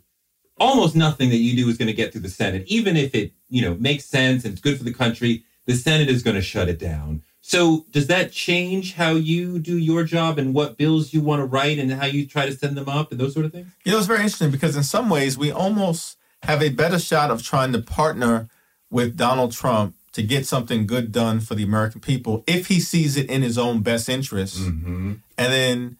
[0.60, 3.32] almost nothing that you do is going to get through the Senate, even if it
[3.49, 5.43] you know makes sense and it's good for the country?
[5.66, 7.24] The Senate is going to shut it down.
[7.39, 11.45] So does that change how you do your job and what bills you want to
[11.45, 13.68] write and how you try to send them up and those sort of things?
[13.86, 17.32] You know, it's very interesting because in some ways we almost have a better shot
[17.32, 18.49] of trying to partner
[18.89, 23.18] with Donald Trump to get something good done for the American people if he sees
[23.18, 25.14] it in his own best interest, Mm-hmm.
[25.38, 25.97] and then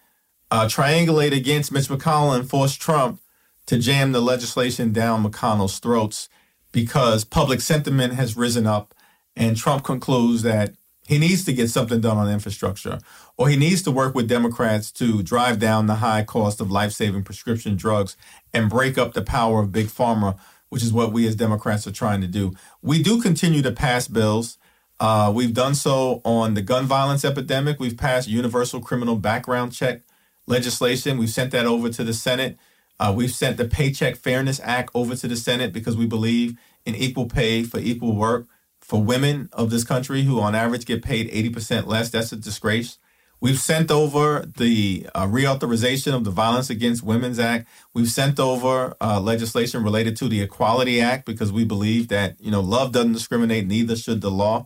[0.52, 3.20] uh, triangulate against Mitch McConnell and force Trump
[3.66, 6.30] to jam the legislation down McConnell's throats
[6.72, 8.94] because public sentiment has risen up,
[9.36, 10.74] and Trump concludes that
[11.08, 13.00] he needs to get something done on infrastructure,
[13.38, 16.92] or he needs to work with Democrats to drive down the high cost of life
[16.94, 18.16] saving prescription drugs
[18.54, 20.38] and break up the power of big pharma,
[20.70, 22.54] which is what we as Democrats are trying to do.
[22.82, 24.58] We do continue to pass bills.
[25.00, 27.80] Uh, we've done so on the gun violence epidemic.
[27.80, 30.02] We've passed universal criminal background check
[30.48, 31.18] legislation.
[31.18, 32.58] We've sent that over to the Senate.
[33.00, 36.96] Uh, we've sent the Paycheck Fairness Act over to the Senate because we believe in
[36.96, 38.48] equal pay for equal work
[38.80, 42.10] for women of this country who, on average, get paid 80% less.
[42.10, 42.98] That's a disgrace.
[43.44, 47.68] We've sent over the uh, reauthorization of the Violence Against Women's Act.
[47.94, 52.52] We've sent over uh, legislation related to the Equality Act because we believe that you
[52.52, 54.66] know love doesn't discriminate, neither should the law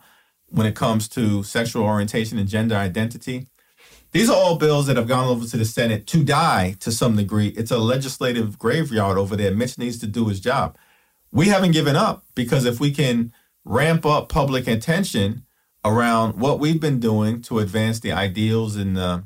[0.49, 3.47] when it comes to sexual orientation and gender identity.
[4.11, 7.15] These are all bills that have gone over to the Senate to die to some
[7.15, 7.49] degree.
[7.49, 9.53] It's a legislative graveyard over there.
[9.53, 10.77] Mitch needs to do his job.
[11.31, 13.33] We haven't given up because if we can
[13.65, 15.43] ramp up public attention
[15.83, 19.23] around what we've been doing to advance the ideals and the,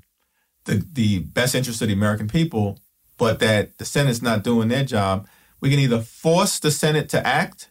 [0.65, 2.79] the the best interest of the American people,
[3.17, 5.27] but that the Senate's not doing their job,
[5.59, 7.69] we can either force the Senate to act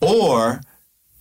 [0.00, 0.60] or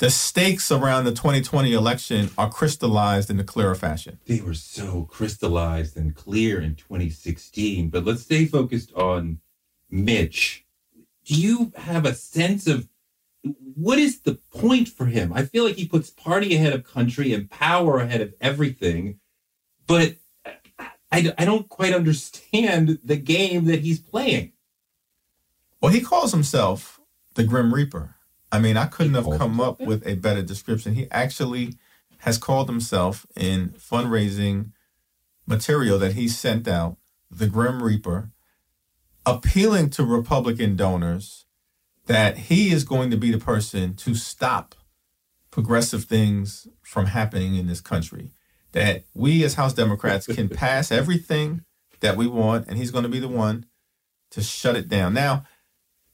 [0.04, 4.20] the stakes around the 2020 election are crystallized in a clearer fashion.
[4.26, 7.88] they were so crystallized and clear in 2016.
[7.88, 9.40] But let's stay focused on
[9.90, 10.66] Mitch.
[11.24, 12.90] Do you have a sense of
[13.76, 15.32] what is the point for him?
[15.32, 19.22] I feel like he puts party ahead of country and power ahead of everything,
[19.88, 20.18] but
[21.14, 24.52] I, I don't quite understand the game that he's playing.
[25.80, 27.00] Well, he calls himself
[27.36, 28.18] the Grim Reaper.
[28.54, 30.94] I mean, I couldn't have come up with a better description.
[30.94, 31.74] He actually
[32.20, 34.74] has called himself in fundraising
[35.48, 36.98] material that he sent out,
[37.32, 38.30] the Grim Reaper,
[39.26, 41.46] appealing to Republican donors
[42.06, 44.76] that he is going to be the person to stop
[45.50, 48.30] progressive things from happening in this country.
[48.74, 51.64] That we as House Democrats can pass everything
[52.02, 53.66] that we want, and he's going to be the one
[54.30, 55.16] to shut it down.
[55.16, 55.44] Now,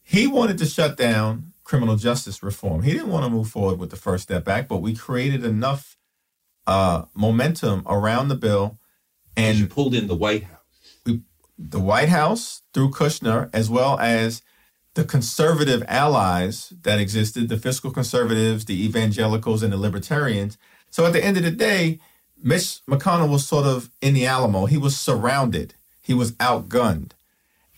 [0.01, 2.81] he wanted to shut down criminal justice reform.
[2.81, 5.97] He didn't want to move forward with the First Step Act, but we created enough
[6.65, 8.79] uh, momentum around the bill,
[9.37, 11.21] And pulled in the White House.
[11.59, 14.41] the White House through Kushner, as well as
[14.95, 20.57] the conservative allies that existed, the fiscal conservatives, the evangelicals, and the libertarians.
[20.89, 21.99] So at the end of the day,
[22.41, 24.65] Mitch McConnell was sort of in the Alamo.
[24.65, 25.75] He was surrounded.
[26.01, 27.11] He was outgunned.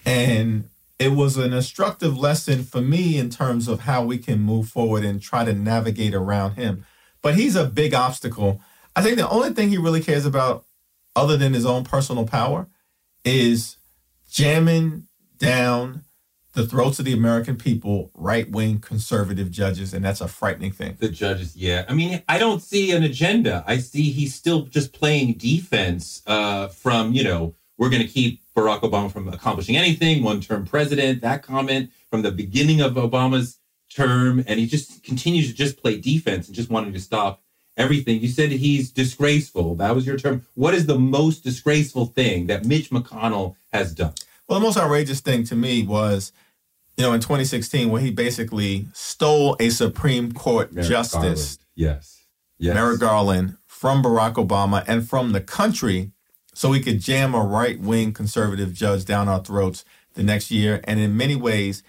[0.05, 0.69] And
[1.01, 5.03] it was an instructive lesson for me in terms of how we can move forward
[5.03, 6.85] and try to navigate around him.
[7.23, 8.61] But he's a big obstacle.
[8.95, 10.63] I think the only thing he really cares about,
[11.15, 12.67] other than his own personal power,
[13.25, 13.77] is
[14.29, 15.07] jamming
[15.39, 16.03] down
[16.53, 19.95] the throats of the American people, right wing conservative judges.
[19.95, 20.97] And that's a frightening thing.
[20.99, 21.83] The judges, yeah.
[21.89, 23.63] I mean, I don't see an agenda.
[23.65, 28.40] I see he's still just playing defense uh, from, you know, we're going to keep
[28.55, 33.59] Barack Obama from accomplishing anything, one term president, that comment from the beginning of Obama's
[33.89, 34.43] term.
[34.47, 37.41] And he just continues to just play defense and just wanting to stop
[37.77, 38.19] everything.
[38.19, 39.75] You said he's disgraceful.
[39.75, 40.45] That was your term.
[40.55, 44.13] What is the most disgraceful thing that Mitch McConnell has done?
[44.47, 46.33] Well, the most outrageous thing to me was,
[46.97, 51.57] you know, in 2016, where he basically stole a Supreme Court Merrick justice, Garland.
[51.75, 52.17] Yes.
[52.57, 52.73] Yes.
[52.75, 56.11] Merrick Garland, from Barack Obama and from the country
[56.53, 60.81] so we could jam a right wing conservative judge down our throats the next year.
[60.83, 61.83] And in many ways,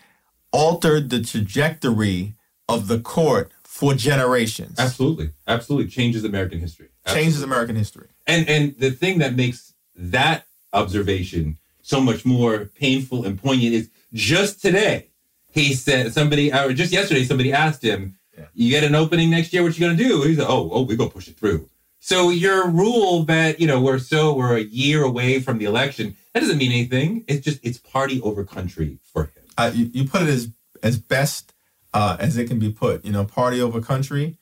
[0.53, 2.35] altered the trajectory
[2.69, 4.79] of the court for generations.
[4.79, 6.89] Absolutely, absolutely changes American history.
[7.05, 7.25] Absolutely.
[7.25, 8.09] Changes American history.
[8.27, 13.91] And and the thing that makes that observation so much more painful and poignant is
[14.13, 15.09] just today
[15.51, 18.45] he said somebody or just yesterday somebody asked him, Yeah.
[18.55, 19.63] "You get an opening next year?
[19.63, 21.69] What you gonna do?" He said, "Oh, oh, we're gonna push it through."
[22.05, 26.17] So your rule that you know we're so we're a year away from the election
[26.35, 27.25] that doesn't mean anything.
[27.29, 29.45] It's just it's party over country for him.
[29.57, 30.51] Uh, you, you put it as
[30.83, 31.55] as best
[31.95, 33.05] uh, as it can be put.
[33.05, 34.37] You know, party over country,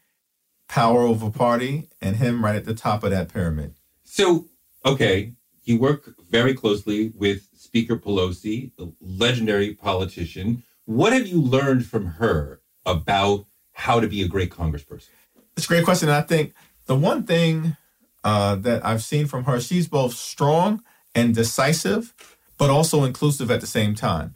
[0.68, 3.74] power over party, and him right at the top of that pyramid.
[4.04, 4.46] So,
[4.86, 5.34] okay,
[5.64, 10.62] you work very closely with Speaker Pelosi, the legendary politician.
[10.86, 15.10] What have you learned from her about how to be a great congressperson?
[15.58, 16.08] It's a great question.
[16.08, 16.54] And I think
[16.90, 17.76] the one thing
[18.24, 20.82] uh, that I've seen from her, she's both strong
[21.14, 22.12] and decisive,
[22.58, 24.34] but also inclusive at the same time.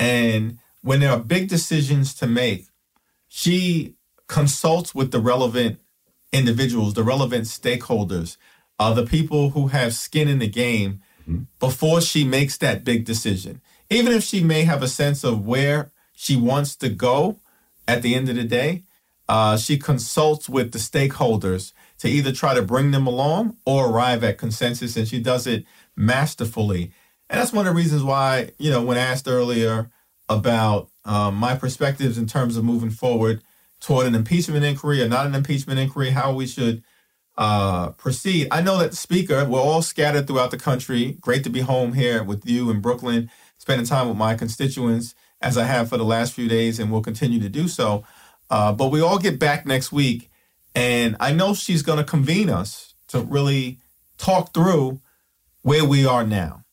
[0.00, 2.66] And when there are big decisions to make,
[3.28, 3.94] she
[4.26, 5.78] consults with the relevant
[6.32, 8.36] individuals, the relevant stakeholders,
[8.80, 11.02] uh, the people who have skin in the game
[11.60, 13.60] before she makes that big decision.
[13.90, 17.38] Even if she may have a sense of where she wants to go
[17.86, 18.82] at the end of the day,
[19.28, 21.72] uh, she consults with the stakeholders
[22.02, 25.64] to either try to bring them along or arrive at consensus, and she does it
[25.94, 26.90] masterfully.
[27.30, 29.88] And that's one of the reasons why, you know, when asked earlier
[30.28, 33.40] about um, my perspectives in terms of moving forward
[33.78, 36.82] toward an impeachment inquiry or not an impeachment inquiry, how we should
[37.38, 38.48] uh, proceed.
[38.50, 41.16] I know that speaker, we're all scattered throughout the country.
[41.20, 45.56] Great to be home here with you in Brooklyn, spending time with my constituents as
[45.56, 48.02] I have for the last few days and will continue to do so.
[48.50, 50.31] Uh, but we all get back next week,
[50.74, 53.78] and I know she's going to convene us to really
[54.18, 55.00] talk through
[55.62, 56.64] where we are now,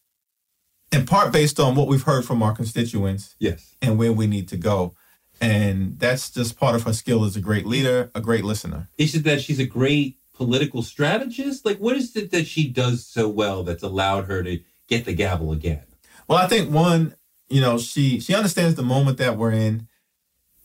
[0.92, 3.76] in part based on what we've heard from our constituents Yes.
[3.82, 4.96] and where we need to go.
[5.42, 8.90] And that's just part of her skill as a great leader, a great listener.
[8.98, 11.66] Is it that she's a great political strategist?
[11.66, 15.14] Like, what is it that she does so well that's allowed her to get the
[15.14, 15.84] gavel again?
[16.28, 17.16] Well, I think one,
[17.50, 19.88] you know, she she understands the moment that we're in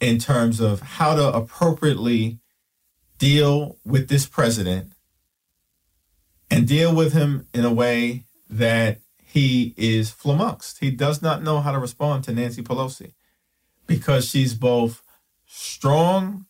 [0.00, 2.38] in terms of how to appropriately
[3.24, 4.92] deal with this president
[6.50, 10.78] and deal with him in a way that he is flummoxed.
[10.80, 13.14] He does not know how to respond to Nancy Pelosi
[13.86, 15.02] because she's both
[15.46, 16.44] strong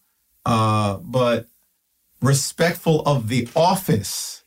[0.44, 1.46] uh, but
[2.20, 4.42] respectful of the office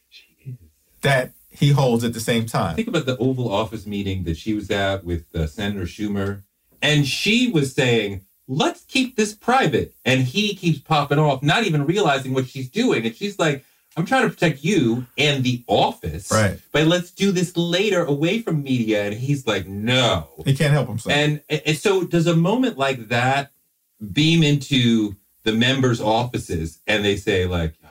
[1.03, 2.75] that he holds at the same time.
[2.75, 6.43] Think about the Oval Office meeting that she was at with uh, Senator Schumer,
[6.81, 11.85] and she was saying, "Let's keep this private," and he keeps popping off, not even
[11.85, 13.63] realizing what she's doing, and she's like.
[13.95, 16.59] I'm trying to protect you and the office, Right.
[16.71, 19.05] But let's do this later, away from media.
[19.05, 21.15] And he's like, "No." He can't help himself.
[21.15, 23.53] And, and so, does a moment like that
[24.13, 27.89] beam into the members' offices, and they say, like, "Oh,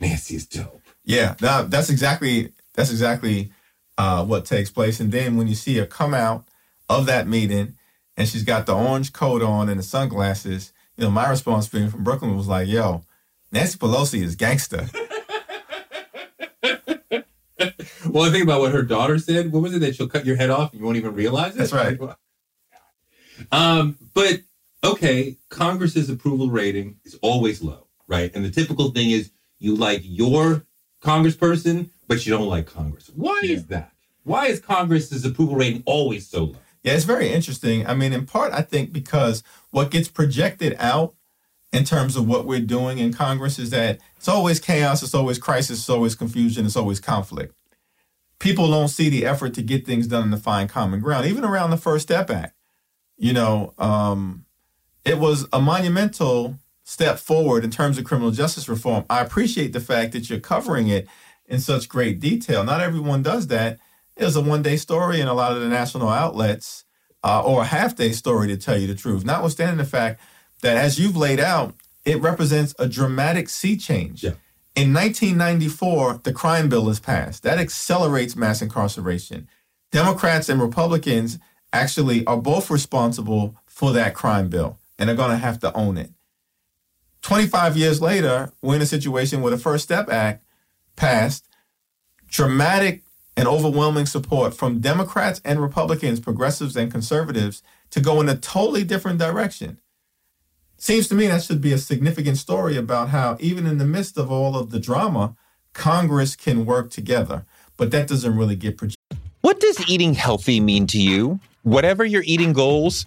[0.00, 3.52] "Nancy's dope." Yeah, that, that's exactly that's exactly
[3.98, 5.00] uh, what takes place.
[5.00, 6.46] And then when you see her come out
[6.88, 7.76] of that meeting,
[8.16, 11.88] and she's got the orange coat on and the sunglasses, you know, my response being
[11.88, 13.04] from Brooklyn was like, "Yo,
[13.50, 14.88] Nancy Pelosi is gangster."
[18.12, 19.52] Well, I think about what her daughter said.
[19.52, 21.58] What was it that she'll cut your head off and you won't even realize it?
[21.58, 21.98] That's right.
[23.50, 24.40] Um, but
[24.84, 28.30] okay, Congress's approval rating is always low, right?
[28.34, 30.66] And the typical thing is you like your
[31.02, 33.10] congressperson, but you don't like Congress.
[33.14, 33.92] Why is that?
[34.24, 36.56] Why is Congress's approval rating always so low?
[36.82, 37.86] Yeah, it's very interesting.
[37.86, 41.14] I mean, in part, I think because what gets projected out
[41.72, 45.38] in terms of what we're doing in Congress is that it's always chaos, it's always
[45.38, 47.54] crisis, it's always confusion, it's always conflict.
[48.38, 51.44] People don't see the effort to get things done and to find common ground, even
[51.44, 52.54] around the First Step Act.
[53.16, 54.44] You know, um,
[55.04, 59.04] it was a monumental step forward in terms of criminal justice reform.
[59.08, 61.06] I appreciate the fact that you're covering it
[61.46, 62.64] in such great detail.
[62.64, 63.78] Not everyone does that.
[64.16, 66.84] It was a one day story in a lot of the national outlets,
[67.24, 70.20] uh, or a half day story to tell you the truth, notwithstanding the fact
[70.60, 74.24] that, as you've laid out, it represents a dramatic sea change.
[74.24, 74.32] Yeah.
[74.74, 77.42] In 1994, the crime bill is passed.
[77.42, 79.48] That accelerates mass incarceration.
[79.90, 81.38] Democrats and Republicans
[81.72, 85.98] actually are both responsible for that crime bill, and they're going to have to own
[85.98, 86.10] it.
[87.22, 90.44] 25 years later, we're in a situation where the First Step Act
[90.96, 91.46] passed,
[92.28, 93.02] dramatic
[93.36, 98.84] and overwhelming support from Democrats and Republicans, progressives and conservatives to go in a totally
[98.84, 99.78] different direction.
[100.76, 104.18] Seems to me that should be a significant story about how, even in the midst
[104.18, 105.36] of all of the drama,
[105.72, 107.46] Congress can work together.
[107.76, 109.18] But that doesn't really get projected.
[109.40, 111.40] What does eating healthy mean to you?
[111.62, 113.06] Whatever your eating goals,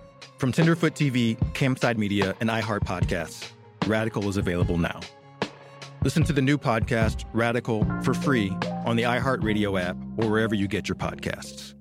[0.41, 3.51] From Tenderfoot TV, Campside Media, and iHeart Podcasts,
[3.85, 4.99] Radical is available now.
[6.03, 8.49] Listen to the new podcast, Radical, for free
[8.87, 11.75] on the iHeartRadio app or wherever you get your podcasts.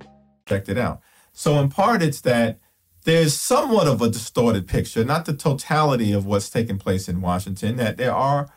[0.46, 1.00] Checked it out.
[1.32, 2.58] So, in part, it's that
[3.04, 7.76] there's somewhat of a distorted picture, not the totality of what's taking place in Washington,
[7.76, 8.52] that there are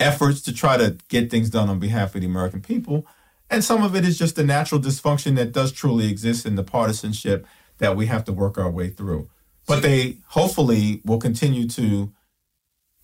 [0.00, 3.06] efforts to try to get things done on behalf of the American people.
[3.48, 6.64] And some of it is just the natural dysfunction that does truly exist in the
[6.64, 7.46] partisanship
[7.78, 9.30] that we have to work our way through.
[9.66, 12.12] But they hopefully will continue to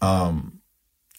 [0.01, 0.61] um,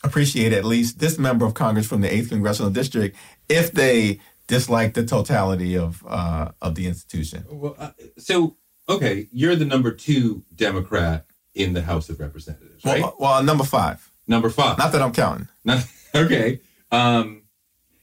[0.03, 3.15] appreciate at least this member of Congress from the 8th Congressional District
[3.49, 7.45] if they dislike the totality of uh, of the institution.
[7.49, 8.57] Well, uh, so
[8.89, 13.01] okay, you're the number two Democrat in the House of Representatives, right?
[13.01, 14.11] Well, well number five.
[14.27, 14.77] Number five.
[14.77, 15.47] Not that I'm counting.
[15.65, 15.85] Not,
[16.15, 16.61] okay.
[16.91, 17.43] Um,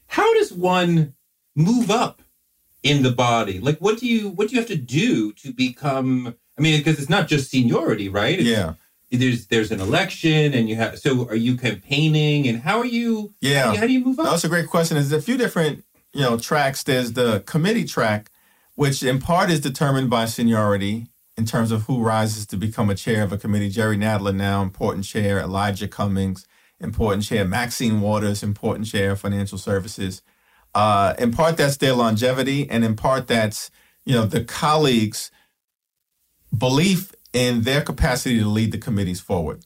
[0.07, 1.13] how does one
[1.55, 2.21] move up
[2.83, 3.59] in the body?
[3.59, 6.35] Like, what do you what do you have to do to become?
[6.61, 8.37] I mean, because it's not just seniority, right?
[8.37, 8.75] It's, yeah.
[9.09, 10.99] There's there's an election, and you have.
[10.99, 13.33] So, are you campaigning, and how are you?
[13.41, 13.63] Yeah.
[13.63, 14.27] How do you, how do you move up?
[14.27, 14.95] That's a great question.
[14.95, 15.83] There's a few different
[16.13, 16.83] you know tracks.
[16.83, 18.29] There's the committee track,
[18.75, 22.95] which in part is determined by seniority in terms of who rises to become a
[22.95, 23.69] chair of a committee.
[23.69, 25.39] Jerry Nadler now important chair.
[25.39, 26.45] Elijah Cummings
[26.79, 27.43] important chair.
[27.43, 29.15] Maxine Waters important chair.
[29.15, 30.21] Financial Services.
[30.75, 33.71] Uh, in part, that's their longevity, and in part, that's
[34.05, 35.31] you know the colleagues'
[36.55, 39.63] belief in their capacity to lead the committees forward.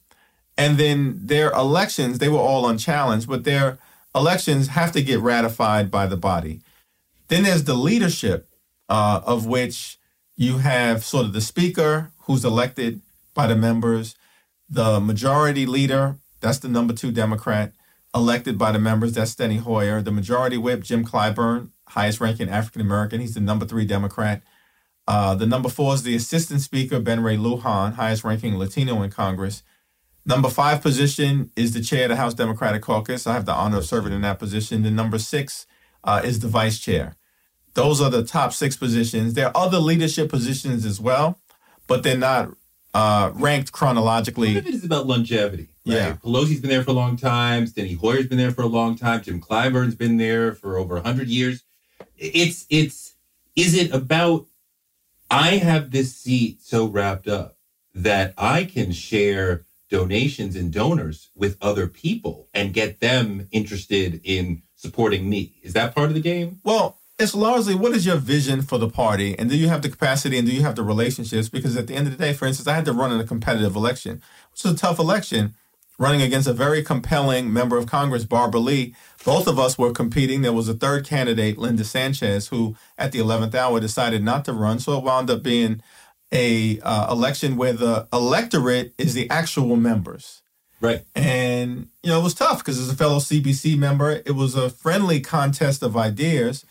[0.56, 3.78] And then their elections, they were all unchallenged, but their
[4.14, 6.60] elections have to get ratified by the body.
[7.28, 8.48] Then there's the leadership,
[8.88, 9.98] uh, of which
[10.36, 13.00] you have sort of the speaker who's elected
[13.34, 14.14] by the members,
[14.68, 17.72] the majority leader, that's the number two Democrat,
[18.14, 22.80] elected by the members, that's Steny Hoyer, the majority whip, Jim Clyburn, highest ranking African
[22.80, 24.42] American, he's the number three Democrat.
[25.08, 29.10] Uh, the number four is the assistant speaker, Ben Ray Lujan, highest ranking Latino in
[29.10, 29.62] Congress.
[30.24, 33.26] Number five position is the chair of the House Democratic Caucus.
[33.26, 34.82] I have the honor of serving in that position.
[34.82, 35.66] The number six
[36.02, 37.14] uh, is the vice chair.
[37.74, 39.34] Those are the top six positions.
[39.34, 41.38] There are other leadership positions as well,
[41.86, 42.50] but they're not
[42.92, 44.54] uh, ranked chronologically.
[44.54, 45.68] Part of it is about longevity.
[45.84, 45.94] Right?
[45.94, 46.12] Yeah.
[46.14, 47.66] Pelosi's been there for a long time.
[47.66, 49.22] Steny Hoyer's been there for a long time.
[49.22, 51.62] Jim Clyburn's been there for over hundred years.
[52.16, 53.14] It's it's
[53.54, 54.46] is it about
[55.30, 57.56] I have this seat so wrapped up
[57.94, 64.62] that I can share donations and donors with other people and get them interested in
[64.74, 65.54] supporting me.
[65.62, 66.60] Is that part of the game?
[66.64, 69.88] Well, it's largely what is your vision for the party and do you have the
[69.88, 72.46] capacity and do you have the relationships because at the end of the day for
[72.46, 75.54] instance i had to run in a competitive election which is a tough election
[75.98, 78.94] running against a very compelling member of congress barbara lee.
[79.24, 80.42] Both of us were competing.
[80.42, 84.52] There was a third candidate linda sanchez who at the 11th hour decided not to
[84.52, 84.78] run.
[84.78, 85.82] So it wound up being
[86.32, 90.42] a uh, election where the electorate is the actual members.
[90.78, 91.02] Right.
[91.14, 94.68] and you know it was tough because as a fellow cbc member it was a
[94.68, 96.66] friendly contest of ideas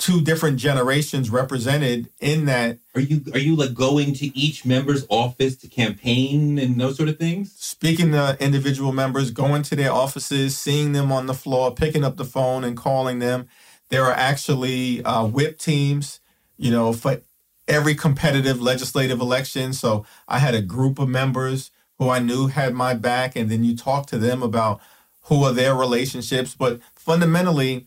[0.00, 5.06] two different generations represented in that Are you are you like going to each member's
[5.10, 7.54] office to campaign and those sort of things?
[7.56, 12.16] speaking to individual members, going to their offices, seeing them on the floor, picking up
[12.16, 13.48] the phone and calling them.
[13.90, 16.20] There are actually uh, whip teams,
[16.56, 17.20] you know, for
[17.68, 19.72] every competitive legislative election.
[19.72, 23.64] So I had a group of members who I knew had my back, and then
[23.64, 24.80] you talk to them about
[25.24, 27.86] who are their relationships, but fundamentally,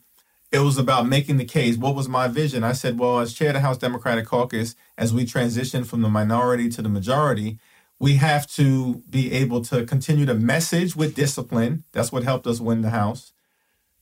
[0.53, 1.77] it was about making the case.
[1.77, 2.63] What was my vision?
[2.63, 6.09] I said, well, as chair of the House Democratic Caucus, as we transition from the
[6.09, 7.57] minority to the majority,
[7.99, 11.85] we have to be able to continue to message with discipline.
[11.91, 13.33] That's what helped us win the House.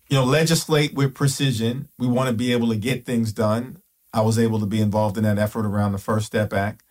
[0.10, 1.88] You know, legislate with precision.
[1.97, 3.82] We want to be able to get things done.
[4.14, 6.84] I was able to be involved in that effort around the First Step Act.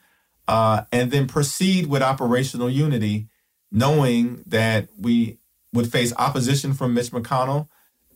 [0.49, 3.29] Uh, and then proceed with operational unity,
[3.71, 5.39] knowing that we
[5.75, 7.69] would face opposition from Mitch McConnell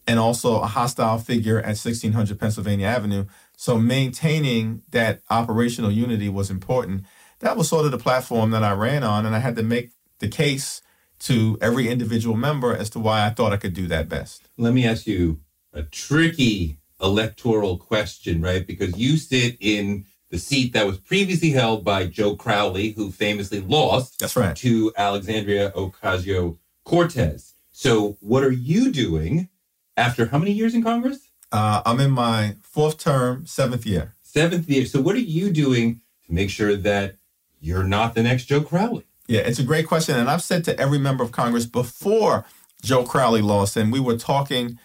[0.07, 3.26] and also a hostile figure at 1600 Pennsylvania Avenue.
[3.57, 7.05] So maintaining that operational unity was important.
[7.40, 9.90] That was sort of the platform that I ran on, and I had to make
[10.18, 10.82] the case
[11.20, 14.48] to every individual member as to why I thought I could do that best.
[14.57, 15.40] Let me ask you
[15.72, 18.66] a tricky electoral question, right?
[18.66, 23.61] Because you sit in the seat that was previously held by Joe Crowley, who famously
[23.61, 24.57] lost That's right.
[24.57, 27.55] to Alexandria Ocasio Cortez.
[27.70, 29.48] So, what are you doing
[29.97, 31.28] after how many years in Congress?
[31.53, 34.14] Uh, I'm in my fourth term, seventh year.
[34.22, 34.86] Seventh year.
[34.86, 37.16] So, what are you doing to make sure that
[37.61, 39.05] you're not the next Joe Crowley?
[39.26, 40.16] Yeah, it's a great question.
[40.16, 42.45] And I've said to every member of Congress before
[42.82, 44.78] Joe Crowley lost, and we were talking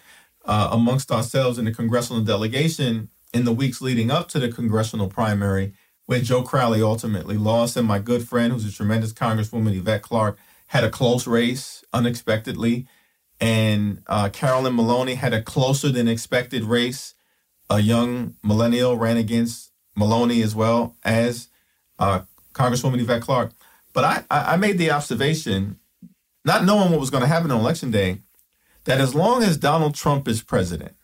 [0.44, 5.08] uh, amongst ourselves in the congressional delegation in the weeks leading up to the congressional
[5.08, 5.72] primary,
[6.06, 7.76] where Joe Crowley ultimately lost.
[7.76, 10.38] And my good friend, who's a tremendous Congresswoman, Yvette Clarke,
[10.68, 12.86] had a close race unexpectedly.
[13.40, 17.14] And uh, Carolyn Maloney had a closer than expected race.
[17.70, 21.48] A young millennial ran against Maloney as well as
[21.98, 22.22] uh,
[22.52, 23.52] Congresswoman Yvette Clarke.
[23.92, 25.78] But I, I made the observation,
[26.44, 28.18] not knowing what was going to happen on election day,
[28.84, 30.94] that as long as Donald Trump is president,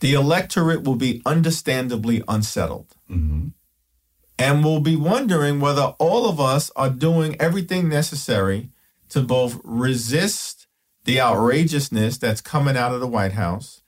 [0.00, 2.94] the electorate will be understandably unsettled.
[3.10, 3.48] Mm-hmm.
[4.38, 8.70] And will be wondering whether all of us are doing everything necessary
[9.10, 10.66] to both resist
[11.04, 13.82] the outrageousness that's coming out of the White House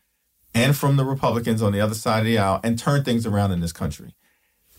[0.55, 3.53] and from the Republicans on the other side of the aisle and turn things around
[3.53, 4.15] in this country.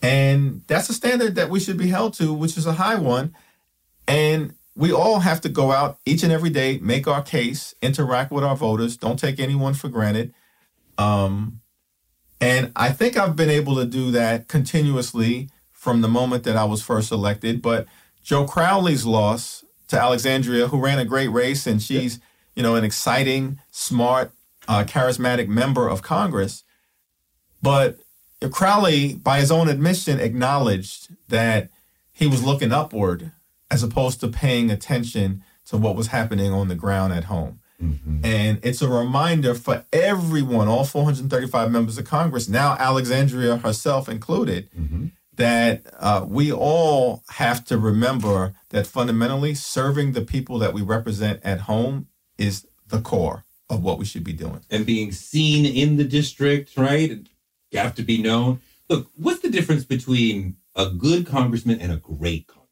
[0.02, 3.34] And that's a standard that we should be held to, which is a high one.
[4.06, 8.30] And we all have to go out each and every day, make our case, interact
[8.30, 10.34] with our voters, don't take anyone for granted.
[10.98, 11.60] Um,
[12.40, 16.64] and I think I've been able to do that continuously from the moment that I
[16.64, 17.62] was first elected.
[17.62, 17.86] But
[18.22, 22.20] Joe Crowley's loss to Alexandria, who ran a great race, and she's,
[22.54, 24.32] you know, an exciting, smart,
[24.68, 26.64] uh, charismatic member of Congress.
[27.62, 27.98] But
[28.50, 31.70] Crowley, by his own admission, acknowledged that
[32.12, 33.32] he was looking upward
[33.70, 37.60] as opposed to paying attention to what was happening on the ground at home.
[37.82, 38.24] Mm-hmm.
[38.24, 44.70] And it's a reminder for everyone, all 435 members of Congress, now Alexandria herself included,
[44.78, 45.06] Mm-hmm.
[45.36, 51.40] That uh, we all have to remember that fundamentally serving the people that we represent
[51.42, 52.08] at home
[52.38, 54.60] is the core of what we should be doing.
[54.70, 57.26] And being seen in the district, right?
[57.70, 58.60] You have to be known.
[58.88, 62.64] Look, what's the difference between a good congressman and a great congressman?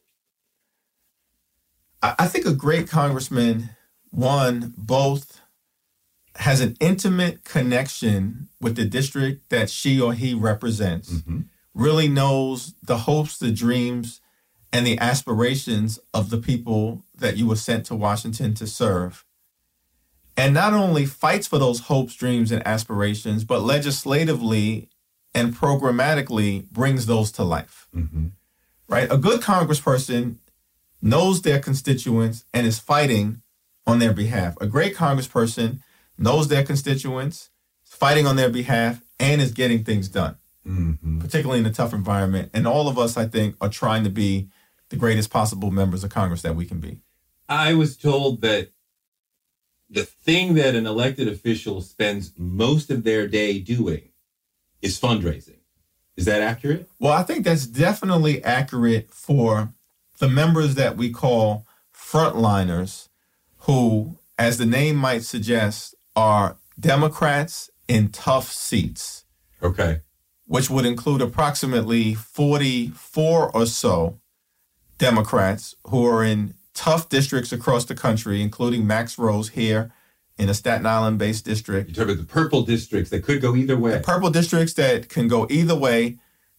[2.03, 3.71] I, think a great congressman,
[4.11, 5.41] one, both
[6.37, 11.41] has an intimate connection with the district that she or he represents, Mm-hmm.
[11.75, 14.21] Really knows the hopes, the dreams,
[14.73, 19.25] and the aspirations of the people that you were sent to Washington to serve.
[20.37, 24.89] And not only fights for those hopes, dreams, and aspirations, but legislatively
[25.35, 28.27] and programmatically brings those to life Mm-hmm.
[28.89, 29.11] right?
[29.11, 30.37] A good congressperson
[31.01, 33.43] knows their constituents and is fighting
[33.87, 34.57] on their behalf.
[34.61, 35.81] A great congressperson
[36.17, 37.51] knows their constituents,
[37.87, 40.37] is fighting on their behalf, and is getting things done,
[40.67, 41.19] Mm-hmm.
[41.19, 42.51] particularly in a tough environment.
[42.55, 44.49] And all of us, I think, are trying to be
[44.91, 47.01] the greatest possible members of Congress that we can be.
[47.49, 48.71] I was told that
[49.91, 54.11] the thing that an elected official spends most of their day doing
[54.81, 55.59] is fundraising.
[56.17, 56.89] Is that accurate?
[57.01, 59.73] Well, I think that's definitely accurate for
[60.19, 63.09] the members that we call frontliners,
[63.61, 69.25] who, as the name might suggest, are Democrats in tough seats,
[69.63, 70.01] Okay.
[70.53, 74.19] Which would include approximately 44 or so
[74.99, 79.91] Democrats who are in tough districts across the country, including Max Rose here
[80.37, 81.89] in a Staten Island based district.
[81.97, 83.99] You're talking about the purple districts that could go either way.
[84.05, 86.19] purple districts that can go either way.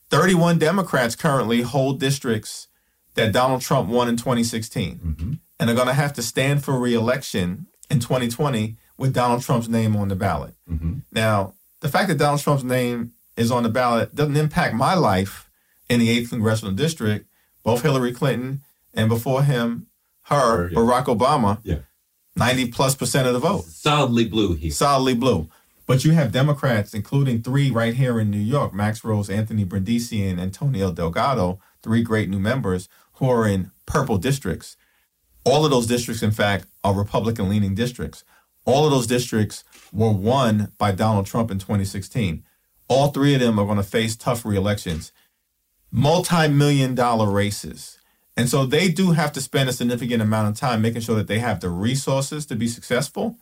[0.09, 2.67] 31 Democrats currently hold districts
[3.13, 5.39] that Donald Trump won in 2016 Mhm.
[5.59, 9.95] and are going to have to stand for reelection in 2020 with Donald Trump's name
[9.95, 10.55] on the ballot.
[10.67, 11.03] Mhm.
[11.11, 15.49] Now, the fact that Donald Trump's name is on the ballot doesn't impact my life
[15.89, 17.27] in the 8th congressional district.
[17.63, 18.61] Both Hillary Clinton
[18.93, 19.87] and before him,
[20.23, 20.77] her, yeah.
[20.77, 21.79] Barack Obama, Yeah.
[22.35, 23.65] 90 plus percent of the vote.
[23.65, 24.71] Solidly blue here.
[24.71, 25.49] Solidly blue.
[25.85, 30.25] But you have Democrats, including three right here in New York Max Rose, Anthony Brindisi,
[30.27, 34.77] and Antonio Delgado, three great new members who are in purple districts.
[35.45, 38.23] All of those districts, in fact, are Republican leaning districts.
[38.65, 42.43] All of those districts were won by Donald Trump in 2016.
[42.87, 45.11] All three of them are going to face tough re-elections,
[45.91, 47.99] multi-million dollar races.
[48.35, 51.27] And so they do have to spend a significant amount of time making sure that
[51.27, 53.37] they have the resources to be successful.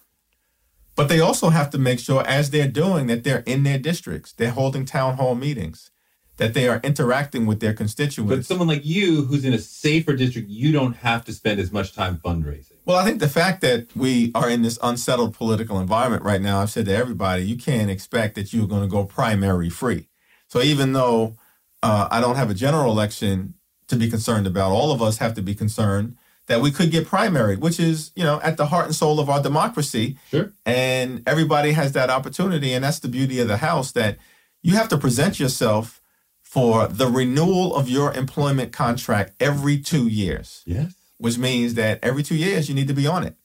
[0.95, 4.33] But they also have to make sure, as they're doing, that they're in their districts,
[4.33, 5.89] they're holding town hall meetings,
[6.35, 8.35] that they are interacting with their constituents.
[8.35, 11.71] But someone like you, who's in a safer district, you don't have to spend as
[11.71, 12.70] much time fundraising.
[12.85, 16.61] Well, I think the fact that we are in this unsettled political environment right now,
[16.61, 20.07] I've said to everybody, you can't expect that you're going to go primary free.
[20.47, 21.37] So even though
[21.83, 23.53] uh, I don't have a general election
[23.87, 26.17] to be concerned about, all of us have to be concerned
[26.47, 29.29] that we could get primary, which is, you know, at the heart and soul of
[29.29, 30.17] our democracy.
[30.29, 30.51] Sure.
[30.65, 32.73] And everybody has that opportunity.
[32.73, 34.17] And that's the beauty of the House that
[34.61, 36.01] you have to present yourself
[36.41, 40.93] for the renewal of your employment contract every two years Yes.
[41.21, 43.35] Which means that every two years you need to be on it.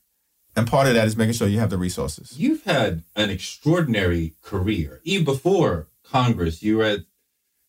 [0.57, 2.35] And part of that is making sure you have the resources.
[2.39, 5.03] You've had an extraordinary career.
[5.05, 7.01] Even before Congress, you were at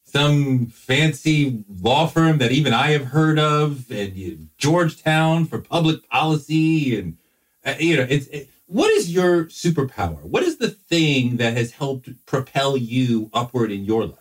[0.06, 6.08] some fancy law firm that even I have heard of, and you, Georgetown for public
[6.10, 7.18] policy, and
[7.66, 10.22] uh, you know, it's it, what is your superpower?
[10.22, 14.20] What is the thing that has helped propel you upward in your life?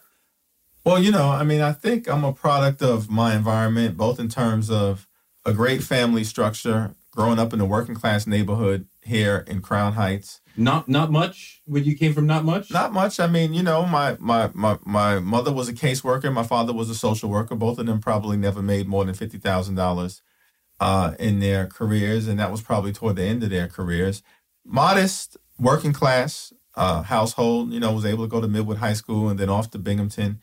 [0.84, 4.28] Well, you know, I mean, I think I'm a product of my environment, both in
[4.28, 5.06] terms of
[5.46, 10.40] a great family structure, growing up in a working class neighborhood here in Crown Heights.
[10.56, 11.62] Not not much.
[11.66, 12.70] When you came from not much.
[12.70, 13.20] Not much.
[13.20, 16.32] I mean, you know, my my my my mother was a caseworker.
[16.32, 17.54] My father was a social worker.
[17.54, 20.22] Both of them probably never made more than fifty thousand dollars
[20.80, 24.22] uh, in their careers, and that was probably toward the end of their careers.
[24.64, 27.72] Modest, working class uh, household.
[27.72, 30.40] You know, was able to go to Midwood High School and then off to Binghamton.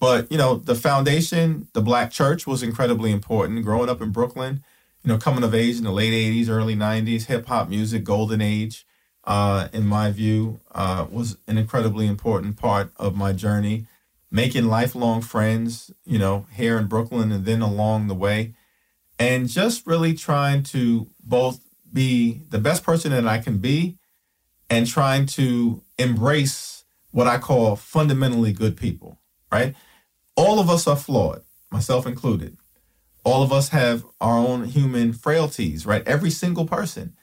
[0.00, 3.64] But you know, the foundation, the Black church, was incredibly important.
[3.64, 4.64] Growing up in Brooklyn,
[5.04, 8.40] you know, coming of age in the late '80s, early '90s, hip hop music, golden
[8.40, 8.86] age
[9.24, 13.86] uh, in my view, uh, was an incredibly important part of my journey.
[14.32, 18.54] Making lifelong friends, you know, here in Brooklyn and then along the way.
[19.18, 21.60] And just really trying to both
[21.92, 23.98] be the best person that I can be
[24.70, 29.18] and trying to embrace what I call fundamentally good people,
[29.50, 29.74] right?
[30.36, 32.56] All of us are flawed, myself included.
[33.24, 36.06] All of us have our own human frailties, right?
[36.06, 37.14] Every single person.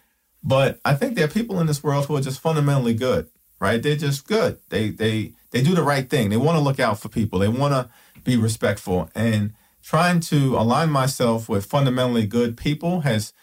[0.43, 3.29] But I think there are people in this world who are just fundamentally good,
[3.59, 3.81] right?
[3.81, 4.59] They're just good.
[4.69, 6.29] They they they do the right thing.
[6.29, 7.39] They want to look out for people.
[7.39, 7.89] They want to
[8.23, 9.09] be respectful.
[9.15, 13.33] And trying to align myself with fundamentally good people has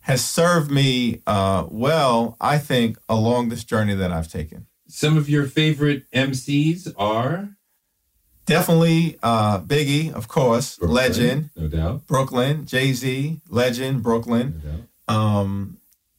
[0.00, 4.66] has served me uh, well, I think, along this journey that I've taken.
[4.86, 7.55] Some of your favorite MCs are
[8.46, 11.50] Definitely uh, Biggie, of course, Brooklyn, legend.
[11.56, 12.06] no doubt.
[12.06, 14.62] Brooklyn, Jay Z, legend, Brooklyn.
[14.64, 15.16] No doubt.
[15.40, 15.78] um,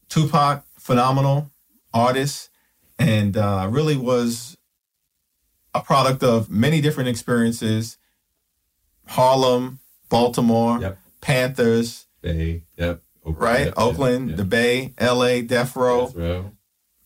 [0.09, 1.49] Tupac, phenomenal
[1.93, 2.49] artist,
[2.99, 4.57] and uh, really was
[5.73, 7.97] a product of many different experiences.
[9.07, 10.99] Harlem, Baltimore, Yep.
[11.21, 12.63] Panthers, Bay.
[12.78, 13.01] Yep.
[13.25, 13.65] Oakland, right?
[13.65, 14.45] yep, Oakland, yep, the.
[14.45, 16.51] Bay, L.A., Death Row, Death Row.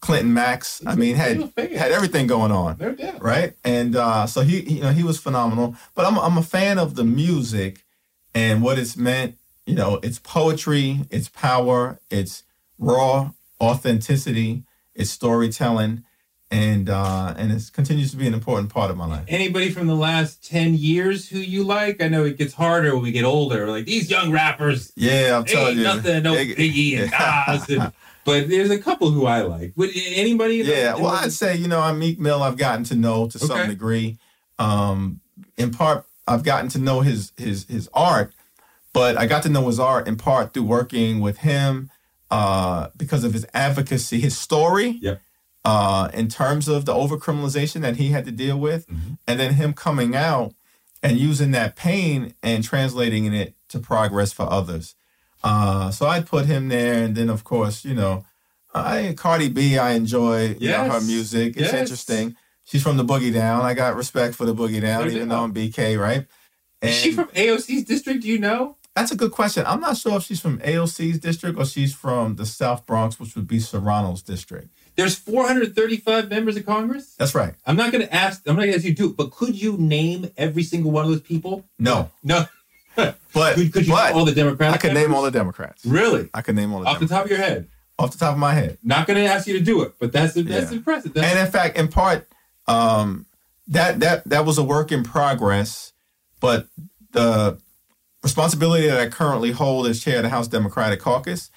[0.01, 0.81] Clinton Max.
[0.85, 2.77] I mean, had had everything going on
[3.21, 3.53] right?
[3.63, 5.75] And uh, so he, you know, he was phenomenal.
[5.95, 7.83] But I'm I'm a fan of the music
[8.33, 9.37] and what it's meant.
[9.65, 12.43] You know, it's poetry, it's power, it's
[12.79, 13.31] raw
[13.61, 14.63] authenticity,
[14.95, 16.03] it's storytelling,
[16.49, 19.25] and uh, and it continues to be an important part of my life.
[19.27, 22.01] Anybody from the last 10 years who you like?
[22.01, 23.67] I know it gets harder when we get older.
[23.69, 27.11] Like these young rappers, Yeah, I'm telling you, nothing, no They- Biggie and
[27.47, 27.69] Nas.
[27.69, 27.93] And,
[28.25, 29.73] but there's a couple who I like.
[29.75, 30.55] Would anybody?
[30.57, 32.41] Yeah, well, I'd say you know, I'm Meek Mill.
[32.43, 34.17] I've gotten to know to some degree.
[34.59, 35.21] Um,
[35.57, 38.33] in part, I've gotten to know his his his art,
[38.93, 41.89] but I got to know his art in part through working with him
[42.29, 44.99] uh, because of his advocacy, his story.
[45.01, 45.21] Yep.
[45.63, 49.19] Uh, in terms of the overcriminalization that he had to deal with, Mhm.
[49.27, 50.55] and then him coming out
[51.03, 54.95] and using that pain and translating it to progress for others.
[55.43, 58.25] Uh, so I'd put him there, and then of course, you know,
[58.73, 59.77] I Cardi B.
[59.77, 61.57] I enjoy you know, her music.
[61.57, 61.73] It's Yes.
[61.73, 62.35] interesting.
[62.65, 63.61] She's from the Boogie Down.
[63.63, 66.25] I got respect for the Boogie Down, even though I'm BK, right?
[66.81, 68.21] Is she from AOC's district?
[68.23, 68.77] Do you know?
[68.95, 69.65] that's a good question.
[69.65, 73.35] I'm not sure if she's from AOC's district or she's from the South Bronx, which
[73.35, 74.69] would be Serrano's district.
[74.97, 77.15] There's 435 members of Congress.
[77.17, 77.53] That's right.
[77.65, 78.41] I'm not going to ask.
[78.45, 79.13] I'm not going to ask you to do.
[79.13, 81.65] But could you name every single one of those people?
[81.79, 82.45] No, No.
[83.33, 84.73] but Could, could you but name all the Democrats?
[84.75, 85.85] I could name all the Democrats.
[85.85, 86.29] Really?
[86.33, 87.67] I could name all the Off the top of your head.
[87.99, 88.77] off the top of my head.
[88.83, 90.77] Not going to ask you to do it, but that's that's Yeah.
[90.77, 91.13] impressive.
[91.13, 92.27] That's, and in fact, in part,
[92.67, 93.25] um,
[93.67, 95.93] that that that was a work in progress.
[96.39, 96.67] But
[97.11, 97.59] the
[98.23, 101.49] responsibility that I currently hold as chair of the House Democratic Caucus,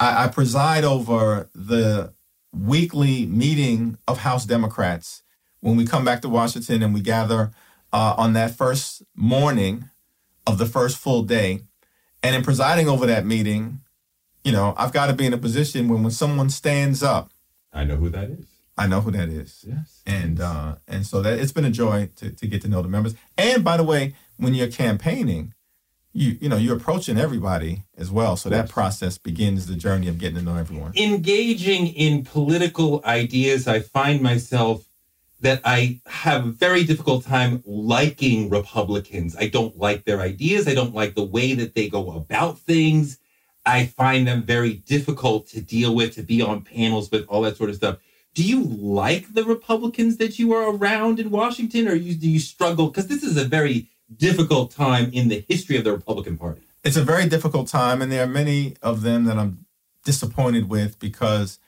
[0.00, 2.12] I, I preside over the
[2.52, 5.22] weekly meeting of House Democrats
[5.60, 7.50] when we come back to Washington and we gather
[7.92, 9.88] uh, on that first morning
[10.46, 11.62] of the first full day.
[12.22, 13.80] And in presiding over that meeting,
[14.44, 17.30] you know, I've got to be in a position when when someone stands up,
[17.72, 18.46] I know who that is.
[18.76, 19.64] I know who that is.
[19.66, 20.02] Yes.
[20.06, 22.88] And uh, and so that it's been a joy to, to get to know the
[22.88, 23.14] members.
[23.36, 25.54] And by the way, when you're campaigning,
[26.12, 28.36] you you know you're approaching everybody as well.
[28.36, 30.92] So that process begins the journey of getting to know everyone.
[30.96, 34.84] engaging in political ideas, I find myself
[35.42, 39.36] that I have a very difficult time liking Republicans.
[39.36, 40.68] I don't like their ideas.
[40.68, 43.18] I don't like the way that they go about things.
[43.66, 47.56] I find them very difficult to deal with, to be on panels with, all that
[47.56, 47.98] sort of stuff.
[48.34, 52.40] Do you like the Republicans that you are around in Washington, or you, do you
[52.40, 52.86] struggle?
[52.86, 56.62] Because this is a very difficult time in the history of the Republican Party.
[56.84, 59.66] It's a very difficult time, and there are many of them that I'm
[60.04, 61.58] disappointed with because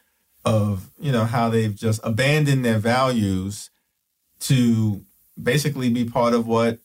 [0.44, 3.70] of you know how they've just abandoned their values
[4.40, 5.04] to
[5.42, 6.78] basically be part of what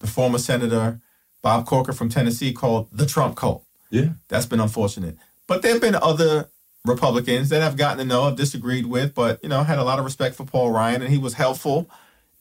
[0.00, 1.00] the former senator
[1.42, 3.64] Bob Corker from Tennessee called the Trump cult.
[3.90, 4.10] Yeah.
[4.28, 5.16] That's been unfortunate.
[5.46, 6.48] But there have been other
[6.84, 9.98] Republicans that I've gotten to know, I've disagreed with, but you know, had a lot
[9.98, 11.88] of respect for Paul Ryan, and he was helpful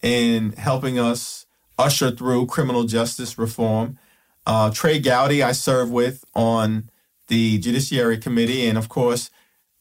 [0.01, 1.45] in helping us
[1.78, 3.97] usher through criminal justice reform.
[4.45, 6.89] Uh, Trey Gowdy, I serve with on
[7.28, 9.30] the Judiciary Committee, and of course,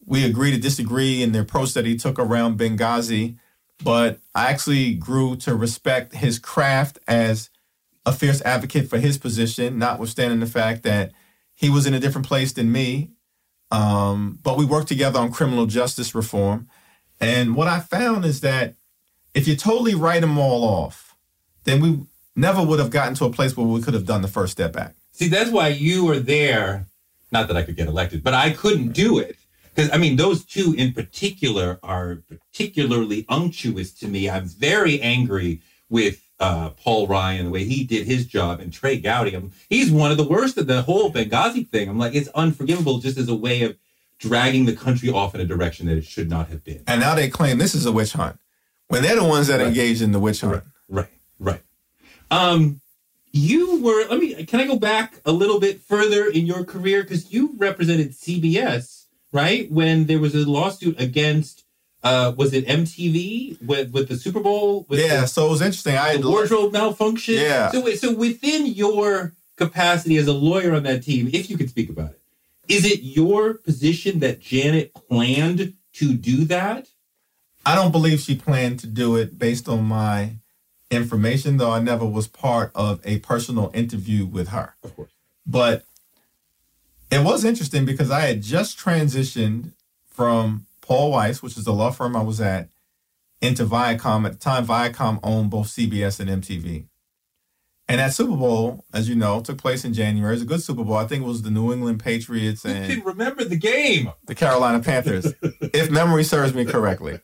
[0.06, 3.36] we agree to disagree in the approach that he took around Benghazi.
[3.82, 7.50] But I actually grew to respect his craft as
[8.06, 11.12] a fierce advocate for his position, notwithstanding the fact that
[11.54, 13.10] he was in a different place than me.
[13.70, 16.68] Um, but we worked together on criminal justice reform.
[17.20, 18.74] And what I found is that
[19.34, 21.16] if you totally write them all off,
[21.64, 24.28] then we never would have gotten to a place where we could have done the
[24.28, 24.96] First Step Act.
[25.12, 26.86] See, that's why you were there.
[27.32, 29.36] Not that I could get elected, but I couldn't do it.
[29.76, 34.30] Because, I mean, those two in particular are particularly unctuous to me.
[34.30, 35.60] I'm very angry
[35.90, 39.34] with uh, Paul Ryan, the way he did his job, and Trey Gowdy.
[39.34, 41.90] I'm, he's one of the worst of the whole Benghazi thing.
[41.90, 43.76] I'm like, it's unforgivable just as a way of
[44.18, 46.82] dragging the country off in a direction that it should not have been.
[46.86, 48.38] And now they claim this is a witch hunt
[48.88, 49.68] when they're the ones that Right.
[49.68, 50.64] engaged in the witch hunt.
[50.88, 51.08] Right,
[51.38, 51.60] right.
[52.30, 52.80] Um,
[53.32, 54.06] you were.
[54.08, 54.44] Let me.
[54.46, 58.95] Can I go back a little bit further in your career because you represented CBS,
[59.32, 59.70] right?
[59.70, 61.64] When there was a lawsuit against,
[62.02, 64.86] uh, was it MTV with with the Super Bowl?
[64.88, 65.96] With Yeah, the, so it was interesting.
[65.96, 67.36] I had the wardrobe malfunction.
[67.36, 67.70] Yeah.
[67.70, 71.88] So, so within your capacity as a lawyer on that team, if you could speak
[71.88, 72.20] about it,
[72.68, 76.88] is it your position that Janet planned to do that?
[77.64, 80.36] I don't believe she planned to do it based on my
[80.90, 84.74] information, though I never was part of a personal interview with her.
[84.84, 85.10] Of course.
[85.44, 85.84] But
[87.10, 89.70] it was interesting because I had just transitioned
[90.08, 92.68] from Paul Weiss, which is the law firm I was at,
[93.40, 94.24] into Viacom.
[94.26, 96.84] At the time, Viacom owned both CBS and MTV.
[97.88, 100.32] And that Super Bowl, as you know, took place in January.
[100.32, 100.96] It was a good Super Bowl.
[100.96, 104.10] I think it was the New England Patriots You and can remember the game.
[104.26, 107.20] the Carolina Panthers, if memory serves me correctly.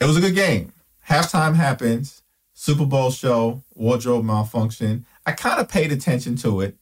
[0.00, 0.72] It was a good game.
[1.08, 2.22] Halftime happens,
[2.52, 5.06] Super Bowl show, wardrobe malfunction.
[5.24, 6.76] I kind of paid attention to it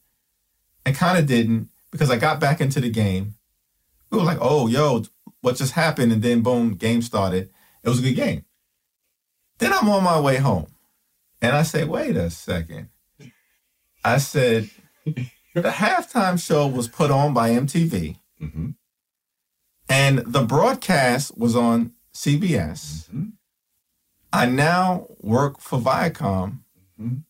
[0.83, 3.35] and kind of didn't because I got back into the game.
[4.11, 5.03] We were like, oh, yo,
[5.41, 6.11] what just happened?
[6.11, 7.49] And then boom, game started.
[7.83, 8.45] It was a good game.
[9.59, 10.67] Then I'm on my way home
[11.41, 12.89] and I say, wait a second.
[14.03, 14.69] I said,
[15.05, 18.17] the halftime show was put on by MTV.
[18.41, 18.69] Mm-hmm.
[19.89, 23.09] And the broadcast was on CBS.
[23.09, 23.33] Mhm.
[24.31, 26.59] I now work for Viacom.
[26.99, 27.23] Mhm.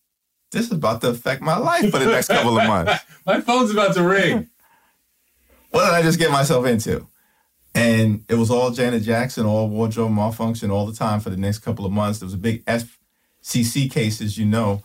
[0.51, 3.03] This is about to affect my life for the next couple of months.
[3.25, 4.49] My phone's about to ring.
[5.71, 7.05] What did I just get myself into?
[7.75, 11.59] And it was all Janet Jackson, all wardrobe malfunction all the time for the next
[11.59, 12.17] couple of months.
[12.17, 14.81] There was a big FCC case, as you know.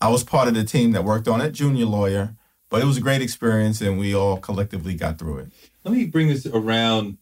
[0.00, 2.34] I was part of the team that worked on it, junior lawyer,
[2.68, 5.52] but it was a great experience and we all collectively got through it.
[5.84, 7.18] Let me bring this around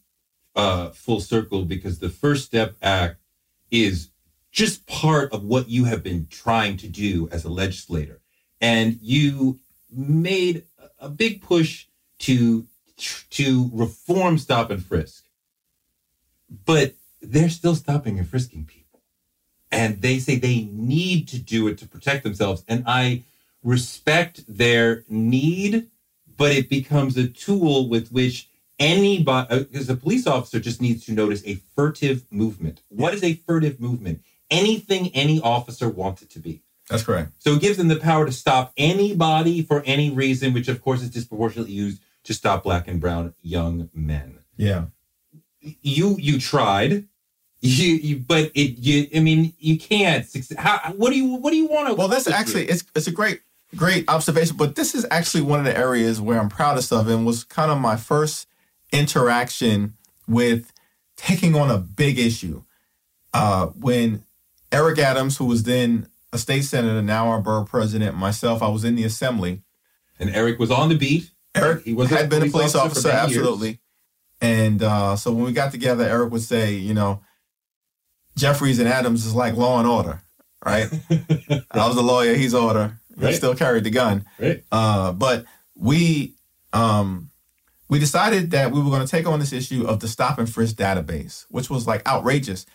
[0.55, 3.17] uh, full circle because the First Step Act
[3.69, 4.09] is
[4.53, 8.21] just part of what you have been trying to do as a legislator.
[8.61, 9.59] And you
[9.91, 10.63] made
[10.99, 11.87] a big push
[12.19, 12.65] to
[13.31, 15.25] to reform stop and frisk.
[16.65, 19.01] But they're still stopping and frisking people.
[19.71, 22.63] And they say they need to do it to protect themselves.
[22.67, 23.23] And I
[23.63, 25.87] respect their need,
[26.37, 31.05] but it becomes a tool with which anybody uh, because a police officer just needs
[31.05, 32.81] to notice a furtive movement.
[32.89, 34.21] What is a furtive movement?
[34.49, 36.61] Anything any officer wants it to be.
[36.89, 37.31] That's correct.
[37.39, 41.01] So it gives them the power to stop anybody for any reason, which of course
[41.01, 44.39] is disproportionately used to stop black and brown young men.
[44.57, 44.85] Yeah.
[45.59, 47.05] You you tried.
[47.61, 50.57] You, you but it you I mean you can't succeed.
[50.57, 53.11] How what do you what do you want to Well, that's actually it's it's a
[53.11, 53.41] great
[53.75, 57.25] great observation, but this is actually one of the areas where I'm proudest of and
[57.25, 58.47] was kind of my first
[58.91, 59.93] interaction
[60.27, 60.73] with
[61.15, 62.63] taking on a big issue.
[63.33, 64.23] Uh, when
[64.73, 68.83] Eric Adams, who was then a state senator, now our borough president, myself, I was
[68.83, 69.61] in the assembly.
[70.19, 71.29] and Eric was on the beat.
[71.55, 73.37] Eric He was had a been a police officer officer, many years.
[73.37, 73.79] absolutely.
[74.41, 77.21] And uh, so when we got together, Eric would say, you know,
[78.35, 80.21] Jeffries and Adams is like law and order,
[80.65, 80.89] right?
[81.71, 82.99] I was the lawyer, he's order.
[83.17, 83.35] He Right.
[83.35, 84.25] still carried the gun.
[84.39, 84.63] Right.
[84.71, 85.45] Uh, but
[85.75, 86.33] we
[86.73, 87.29] um,
[87.87, 90.51] we decided that we were going to take on this issue of the stop and
[90.51, 92.65] frisk database, which was like outrageous.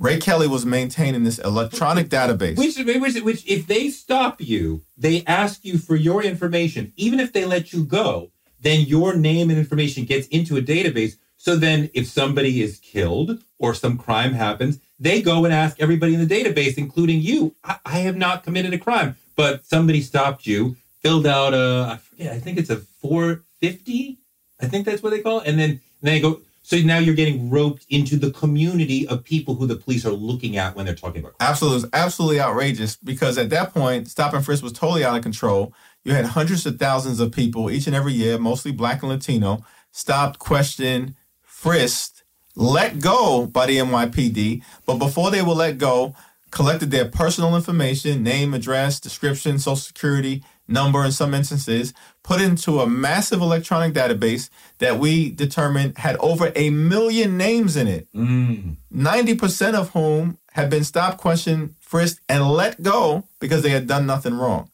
[0.00, 2.56] Ray Kelly was maintaining this electronic database.
[2.56, 6.94] Which, which, which, if they stop you, they ask you for your information.
[6.96, 8.30] Even if they let you go,
[8.62, 11.18] then your name and information gets into a database.
[11.36, 16.14] So then, if somebody is killed or some crime happens, they go and ask everybody
[16.14, 17.54] in the database, including you.
[17.62, 21.96] I, I have not committed a crime, but somebody stopped you, filled out a, I
[21.98, 24.18] forget, I think it's a 450.
[24.62, 25.46] I think that's what they call it.
[25.46, 26.40] And then, and then they go.
[26.70, 30.56] So now you're getting roped into the community of people who the police are looking
[30.56, 31.50] at when they're talking about crime.
[31.50, 35.74] Absolutely, absolutely outrageous because at that point, stop and frisk was totally out of control.
[36.04, 39.64] You had hundreds of thousands of people each and every year, mostly black and Latino,
[39.90, 42.22] stopped, questioned, frisked,
[42.54, 44.62] let go by the NYPD.
[44.86, 46.14] But before they were let go,
[46.52, 51.92] collected their personal information, name, address, description, social security number in some instances,
[52.22, 57.86] put into a massive electronic database that we determined had over a million names in
[57.86, 58.08] it.
[58.14, 58.76] Mm.
[58.94, 64.06] 90% of whom had been stopped, questioned, frisked, and let go because they had done
[64.06, 64.70] nothing wrong.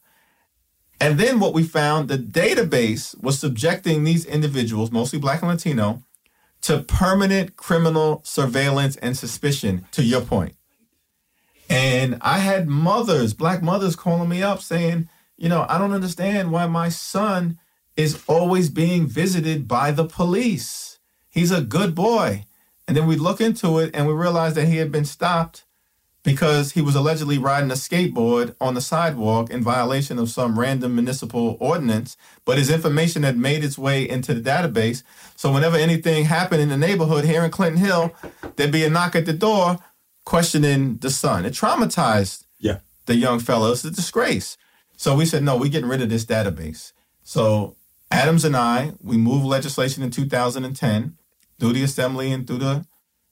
[0.99, 6.03] And then what we found the database was subjecting these individuals, mostly black and Latino,
[6.61, 10.55] to permanent criminal surveillance and suspicion, to your point.
[11.69, 16.51] And I had mothers, black mothers, calling me up saying, you know, I don't understand
[16.51, 17.59] why my son
[17.95, 20.99] is always being visited by the police.
[21.29, 22.45] He's a good boy.
[22.87, 25.63] And then we look into it and we realize that he had been stopped
[26.23, 30.93] because he was allegedly riding a skateboard on the sidewalk in violation of some random
[30.95, 35.03] municipal ordinance, but his information had made its way into the database.
[35.35, 38.13] So whenever anything happened in the neighborhood here in Clinton Hill,
[38.55, 39.77] there'd be a knock at the door
[40.25, 41.45] questioning the son.
[41.45, 42.79] It traumatized Yeah.
[43.05, 43.71] the young fellow.
[43.71, 44.57] It's a disgrace.
[44.97, 46.91] So we said, no, we're getting rid of this database.
[47.23, 47.75] So
[48.11, 51.15] Adams and I, we moved legislation in 2010
[51.59, 52.85] through the Assembly and through the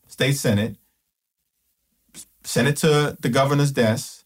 [0.08, 0.78] State Senate,
[2.44, 4.24] sent it to the governor's desk.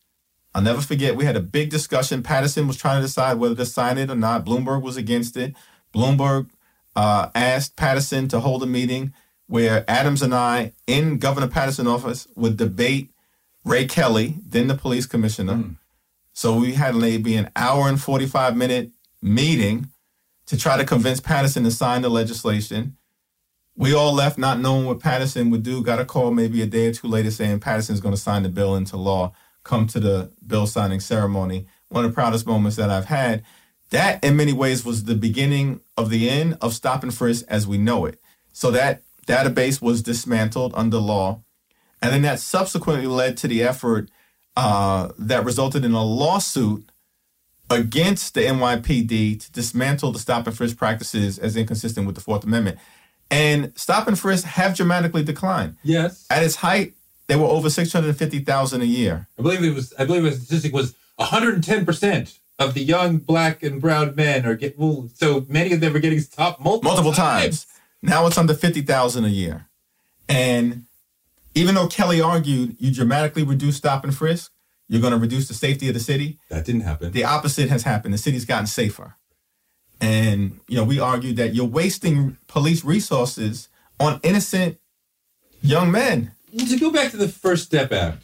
[0.54, 2.24] I'll never forget, we had a big discussion.
[2.24, 4.46] Paterson was trying to decide whether to sign it or not.
[4.46, 5.56] Bloomberg was against it.
[5.94, 6.50] Bloomberg
[6.96, 9.14] uh, asked Paterson to hold a meeting
[9.48, 13.12] where Adams and I, in Governor Paterson's office, would debate
[13.64, 15.54] Ray Kelly, then the police commissioner.
[16.40, 19.90] So we had maybe an hour and 45 minute meeting
[20.46, 22.96] to try to convince Paterson to sign the legislation.
[23.76, 25.84] We all left not knowing what Paterson would do.
[25.84, 28.50] Got a call maybe a day or two later saying Paterson's going to sign the
[28.50, 29.34] bill into law.
[29.66, 31.68] Come to the bill signing ceremony.
[31.90, 33.44] One of the proudest moments that I've had.
[33.90, 37.68] That, in many ways, was the beginning of the end of stop and frisk as
[37.68, 38.18] we know it.
[38.54, 41.44] So that database was dismantled under law.
[42.02, 44.10] And then that subsequently led to the effort
[44.60, 46.92] uh, that resulted in a lawsuit
[47.70, 52.44] against the NYPD to dismantle the stop and frisk practices as inconsistent with the Fourth
[52.44, 52.78] Amendment.
[53.32, 55.78] And stop and frisk have dramatically declined.
[55.84, 56.26] Yes.
[56.30, 56.94] At its height,
[57.28, 59.28] they were over 650,000 a year.
[59.38, 59.94] I believe it was.
[59.98, 64.56] I believe the statistic was 110 percent of the young black and brown men are
[64.56, 64.78] get.
[64.78, 67.68] Well, so many of them are getting stopped multiple, multiple times.
[68.02, 69.68] Now it's under 50,000 a year.
[70.28, 70.86] And
[71.56, 74.52] even though Kelly argued you dramatically reduce stop and frisk,
[74.88, 77.12] you're going to reduce the safety of the city, That didn't happen.
[77.12, 78.14] the opposite has happened.
[78.14, 79.16] The city's gotten safer.
[80.02, 83.68] And, you know, we argued that you're wasting police resources
[84.00, 84.78] on innocent
[85.62, 86.32] young men.
[86.58, 88.24] to go back to the First Step Act,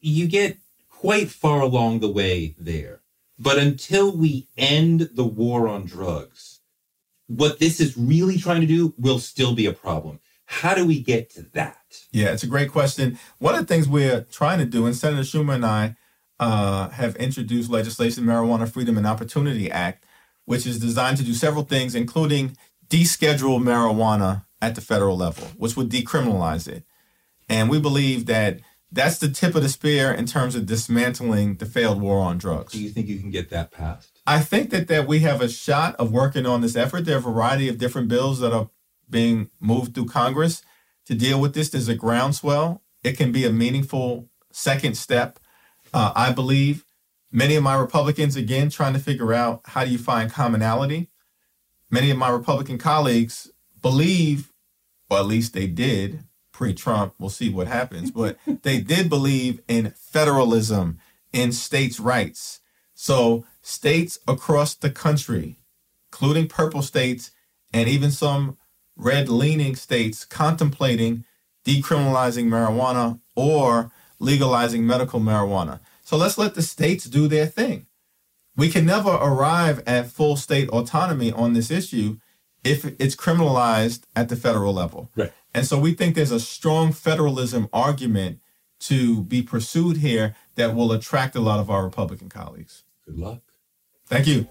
[0.00, 0.56] you get
[0.88, 3.00] quite far along the way there.
[3.38, 6.60] But until we end the war on drugs,
[7.26, 10.20] what this is really trying to do will still be a problem.
[10.46, 11.77] How do we get to that?
[12.10, 13.18] Yeah, it's a great question.
[13.38, 15.96] One of the things we're trying to do, and Senator Schumer and I
[16.40, 20.04] uh, have introduced legislation, Marijuana Freedom and Opportunity Act,
[20.44, 22.56] which is designed to do several things, including
[22.88, 26.84] deschedule marijuana at the federal level, which would decriminalize it.
[27.48, 28.60] And we believe that
[28.90, 32.72] that's the tip of the spear in terms of dismantling the failed war on drugs.
[32.72, 34.18] Do you think you can get that passed?
[34.26, 37.04] I think that, that we have a shot of working on this effort.
[37.04, 38.70] There are a variety of different bills that are
[39.10, 40.62] being moved through Congress
[41.08, 41.70] to deal with this.
[41.70, 42.82] There's a groundswell.
[43.02, 45.38] It can be a meaningful second step,
[45.94, 46.84] uh, I believe.
[47.32, 51.08] Many of my Republicans, again, trying to figure out how do you find commonality.
[51.90, 54.52] Many of my Republican colleagues believe,
[55.08, 59.60] or at least they did pre Trump, we'll see what happens, but they did believe
[59.66, 60.98] in federalism,
[61.32, 62.60] in states' rights.
[62.92, 65.60] So, states across the country,
[66.10, 67.30] including purple states
[67.72, 68.57] and even some
[68.98, 71.24] red leaning states, contemplating
[71.64, 75.80] decriminalizing marijuana or legalizing medical marijuana.
[76.02, 77.86] So let's let the states do their thing.
[78.56, 82.18] We can never arrive at full state autonomy on this issue
[82.64, 85.10] if it's criminalized at the federal level.
[85.14, 85.32] Right.
[85.54, 88.40] And so we think there's a strong federalism argument
[88.80, 92.84] to be pursued here that will attract a lot of our Republican colleagues.
[93.06, 93.40] Good luck.
[94.06, 94.48] Thank you.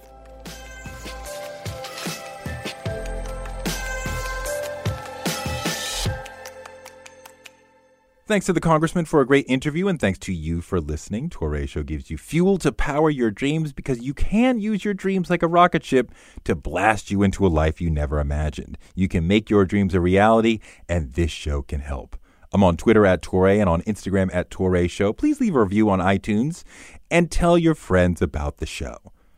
[8.27, 11.29] Thanks to the Congressman for a great interview, and thanks to you for listening.
[11.29, 15.29] Touré Show gives you fuel to power your dreams because you can use your dreams
[15.29, 16.11] like a rocket ship
[16.43, 18.77] to blast you into a life you never imagined.
[18.95, 20.59] You can make your dreams a reality,
[20.89, 22.17] and this show can help.
[22.51, 25.13] I'm on Twitter at Touré and on Instagram at Touré Show.
[25.13, 26.65] Please leave a review on iTunes
[27.09, 28.97] and tell your friends about the show.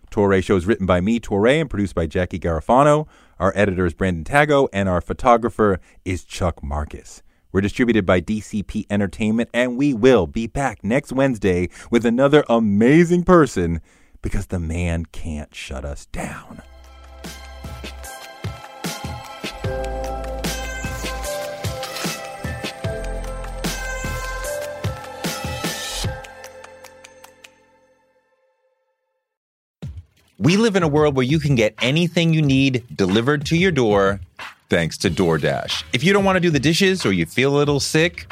[0.10, 3.08] Touré Show is written by me, Touré, and produced by Jackie Garofano.
[3.38, 7.22] Our editor is Brandon Tagoe, and our photographer is Chuck Marcus.
[7.52, 13.24] We're distributed by DCP Entertainment, and we will be back next Wednesday with another amazing
[13.24, 13.82] person
[14.22, 16.62] because the man can't shut us down.
[30.38, 33.72] We live in a world where you can get anything you need delivered to your
[33.72, 34.20] door
[34.70, 35.84] thanks to DoorDash.
[35.94, 38.32] If you don't want to do the dishes or you feel a little sick,